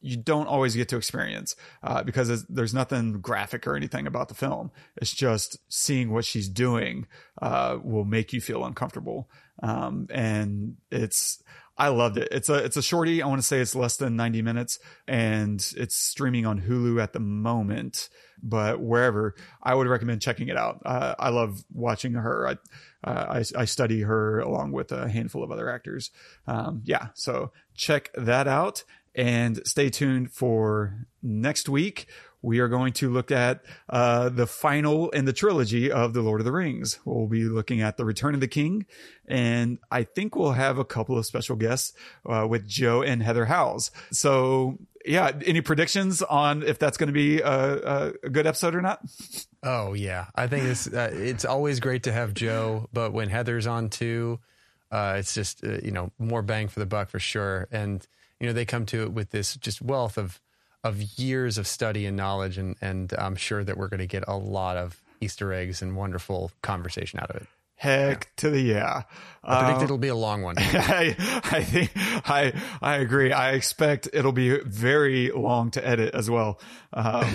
[0.00, 4.34] you don't always get to experience uh, because there's nothing graphic or anything about the
[4.34, 4.70] film.
[4.96, 7.06] It's just seeing what she's doing
[7.42, 9.28] uh, will make you feel uncomfortable,
[9.62, 11.42] um, and it's.
[11.78, 12.28] I loved it.
[12.30, 13.22] It's a it's a shorty.
[13.22, 17.12] I want to say it's less than 90 minutes and it's streaming on Hulu at
[17.12, 18.08] the moment,
[18.42, 20.80] but wherever I would recommend checking it out.
[20.84, 22.48] Uh, I love watching her.
[22.48, 26.10] I, uh, I, I study her along with a handful of other actors.
[26.46, 28.84] Um, yeah, so check that out.
[29.14, 32.06] And stay tuned for next week.
[32.46, 36.40] We are going to look at uh, the final in the trilogy of The Lord
[36.40, 37.00] of the Rings.
[37.04, 38.86] We'll be looking at The Return of the King.
[39.26, 41.92] And I think we'll have a couple of special guests
[42.24, 43.90] uh, with Joe and Heather Howes.
[44.12, 48.80] So, yeah, any predictions on if that's going to be a, a, good episode or
[48.80, 49.00] not?
[49.64, 50.26] Oh, yeah.
[50.36, 54.38] I think it's, uh, it's always great to have Joe, but when Heather's on too,
[54.92, 57.66] uh, it's just, uh, you know, more bang for the buck for sure.
[57.72, 58.06] And,
[58.38, 60.40] you know, they come to it with this just wealth of
[60.84, 64.24] of years of study and knowledge, and and I'm sure that we're going to get
[64.26, 67.48] a lot of Easter eggs and wonderful conversation out of it.
[67.76, 68.30] Heck yeah.
[68.36, 69.02] to the yeah!
[69.44, 70.54] I predict um, it'll be a long one.
[70.58, 73.32] I, I think I I agree.
[73.32, 76.58] I expect it'll be very long to edit as well.
[76.92, 77.26] Um,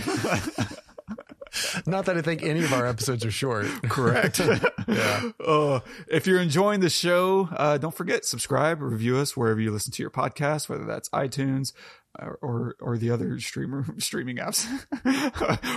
[1.85, 3.65] Not that I think any of our episodes are short.
[3.83, 4.39] Correct.
[4.87, 5.31] yeah.
[5.45, 9.91] Uh, if you're enjoying the show, uh, don't forget subscribe, review us wherever you listen
[9.91, 11.73] to your podcast, whether that's iTunes
[12.19, 14.65] or or, the other streamer streaming apps,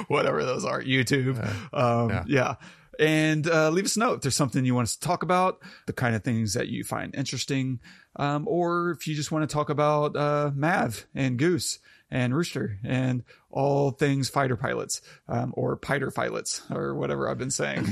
[0.08, 1.38] whatever those are, YouTube.
[1.72, 2.24] Um, yeah.
[2.26, 2.54] yeah.
[2.98, 5.60] And uh, leave us a note if there's something you want us to talk about,
[5.86, 7.80] the kind of things that you find interesting,
[8.16, 11.80] um, or if you just want to talk about uh, Mav and Goose
[12.10, 17.50] and Rooster and all things fighter pilots um, or fighter pilots or whatever I've been
[17.50, 17.84] saying.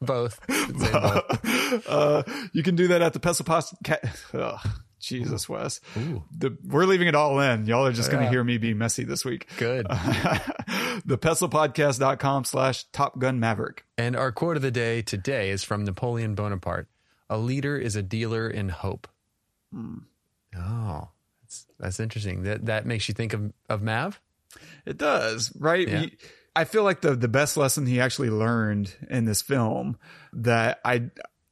[0.00, 0.40] both.
[0.46, 1.86] both.
[1.86, 2.22] Uh,
[2.52, 4.70] you can do that at the Pestle Podcast.
[5.00, 5.80] Jesus, Wes.
[6.36, 7.66] The, we're leaving it all in.
[7.66, 9.48] Y'all are just going to hear me be messy this week.
[9.56, 9.86] Good.
[11.04, 13.84] the PestlePodcast.com slash Top Gun Maverick.
[13.98, 16.88] And our quote of the day today is from Napoleon Bonaparte.
[17.28, 19.08] A leader is a dealer in hope.
[19.72, 19.98] Hmm.
[20.56, 21.08] Oh,
[21.42, 22.42] that's that's interesting.
[22.42, 24.20] That that makes you think of of Mav.
[24.84, 25.88] It does, right?
[25.88, 26.06] Yeah.
[26.56, 29.96] I feel like the the best lesson he actually learned in this film
[30.32, 31.10] that I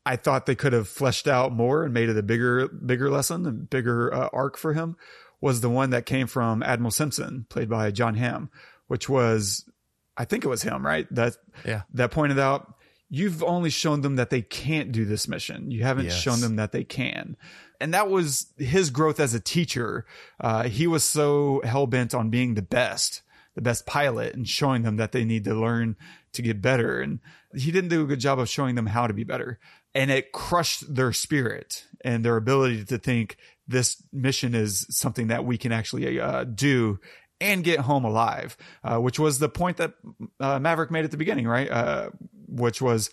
[0.09, 3.47] I thought they could have fleshed out more and made it a bigger bigger lesson,
[3.47, 4.97] a bigger uh, arc for him
[5.41, 8.51] was the one that came from Admiral Simpson, played by Jon Hamm,
[8.89, 9.69] which was
[10.17, 11.07] I think it was him, right?
[11.15, 11.83] That yeah.
[11.95, 12.75] that pointed out
[13.11, 15.71] you've only shown them that they can't do this mission.
[15.71, 16.21] You haven't yes.
[16.21, 17.37] shown them that they can
[17.81, 20.05] and that was his growth as a teacher.
[20.41, 23.23] Uh, he was so hell bent on being the best,
[23.55, 25.97] the best pilot, and showing them that they need to learn
[26.33, 27.01] to get better.
[27.01, 27.21] And
[27.55, 29.59] he didn't do a good job of showing them how to be better.
[29.95, 33.37] And it crushed their spirit and their ability to think
[33.67, 37.01] this mission is something that we can actually uh, do
[37.41, 39.95] and get home alive, uh, which was the point that
[40.41, 41.71] uh, Maverick made at the beginning, right?
[41.71, 42.11] Uh,
[42.49, 43.11] which was,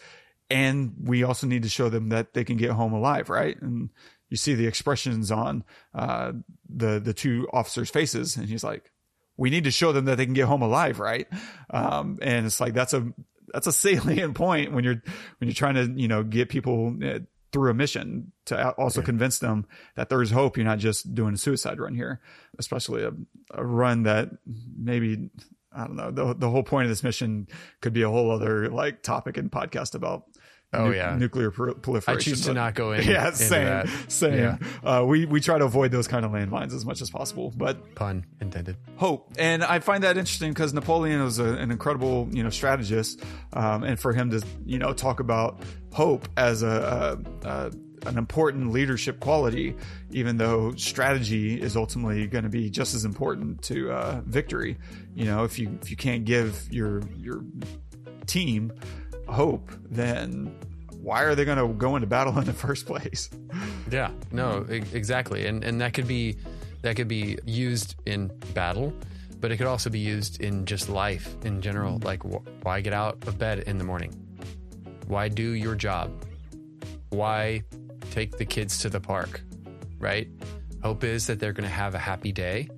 [0.49, 3.59] and we also need to show them that they can get home alive, right?
[3.61, 3.89] And
[4.29, 6.33] you see the expressions on uh,
[6.69, 8.91] the the two officers' faces, and he's like,
[9.37, 11.27] "We need to show them that they can get home alive, right?"
[11.69, 13.13] Um, and it's like that's a
[13.55, 15.01] that's a salient point when you're
[15.37, 17.19] when you're trying to you know get people uh,
[17.53, 19.65] through a mission to also convince them
[19.95, 20.57] that there is hope.
[20.57, 22.19] You're not just doing a suicide run here,
[22.59, 23.11] especially a,
[23.51, 24.29] a run that
[24.77, 25.29] maybe
[25.73, 26.11] I don't know.
[26.11, 27.47] The the whole point of this mission
[27.79, 30.25] could be a whole other like topic and podcast about.
[30.73, 31.15] Oh, nu- yeah.
[31.15, 32.17] nuclear pro- proliferation.
[32.31, 33.87] I choose to not go in- Yeah, same, that.
[34.09, 34.33] same.
[34.37, 34.57] Yeah.
[34.83, 37.95] Uh, we we try to avoid those kind of landmines as much as possible, but
[37.95, 38.75] Pun intended.
[38.97, 39.31] hope.
[39.37, 43.21] And I find that interesting because Napoleon was a, an incredible, you know, strategist.
[43.53, 45.61] Um, and for him to, you know, talk about
[45.93, 47.71] hope as a, a, a
[48.07, 49.75] an important leadership quality,
[50.11, 54.77] even though strategy is ultimately going to be just as important to uh, victory.
[55.15, 57.43] You know, if you if you can't give your your
[58.27, 58.71] team
[59.27, 60.53] hope, then
[61.01, 63.29] why are they going to go into battle in the first place?
[63.91, 66.37] Yeah, no, e- exactly, and and that could be
[66.81, 68.93] that could be used in battle,
[69.39, 71.99] but it could also be used in just life in general.
[71.99, 72.05] Mm-hmm.
[72.05, 74.13] Like, wh- why get out of bed in the morning?
[75.07, 76.11] Why do your job?
[77.09, 77.63] Why
[78.11, 79.41] take the kids to the park?
[79.99, 80.27] Right?
[80.83, 82.69] Hope is that they're going to have a happy day,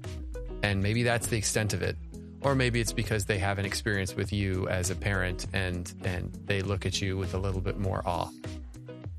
[0.64, 1.98] and maybe that's the extent of it.
[2.42, 6.32] Or maybe it's because they have an experience with you as a parent, and and
[6.46, 8.30] they look at you with a little bit more awe.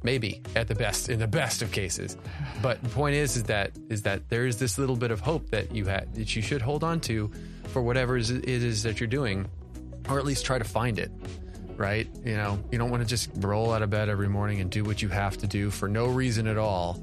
[0.05, 2.17] Maybe at the best in the best of cases.
[2.63, 5.51] But the point is is that is that there is this little bit of hope
[5.51, 7.31] that you had that you should hold on to
[7.69, 9.49] for whatever it is- it is that you're doing
[10.09, 11.11] or at least try to find it
[11.77, 12.09] right?
[12.25, 14.83] You know you don't want to just roll out of bed every morning and do
[14.83, 17.01] what you have to do for no reason at all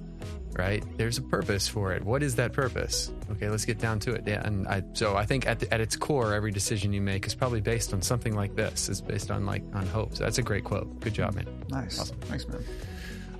[0.57, 0.83] right?
[0.97, 2.03] There's a purpose for it.
[2.03, 3.11] What is that purpose?
[3.31, 4.23] Okay let's get down to it.
[4.25, 7.25] Yeah and i so i think at, the, at its core every decision you make
[7.27, 10.15] is probably based on something like this It's based on like on hope.
[10.15, 10.99] So that's a great quote.
[10.99, 11.47] Good job man.
[11.69, 12.17] Nice, Awesome.
[12.21, 12.63] thanks, man.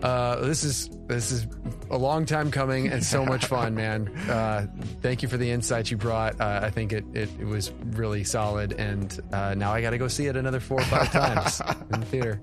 [0.05, 1.47] Uh, this is this is
[1.89, 4.07] a long time coming and so much fun, man.
[4.29, 4.67] Uh,
[5.01, 6.39] thank you for the insights you brought.
[6.39, 9.97] Uh, I think it, it, it was really solid, and uh, now I got to
[9.97, 11.59] go see it another four or five times
[11.93, 12.39] in the theater.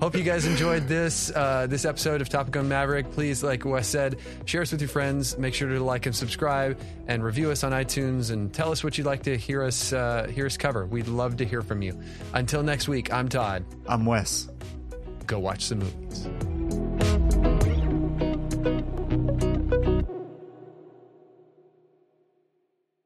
[0.00, 3.12] Hope you guys enjoyed this uh, this episode of Top Gun Maverick.
[3.12, 4.16] Please, like Wes said,
[4.46, 5.36] share us with your friends.
[5.36, 8.96] Make sure to like and subscribe, and review us on iTunes, and tell us what
[8.96, 10.86] you'd like to hear us uh, hear us cover.
[10.86, 12.00] We'd love to hear from you.
[12.32, 13.66] Until next week, I'm Todd.
[13.86, 14.48] I'm Wes
[15.26, 16.28] go watch some movies.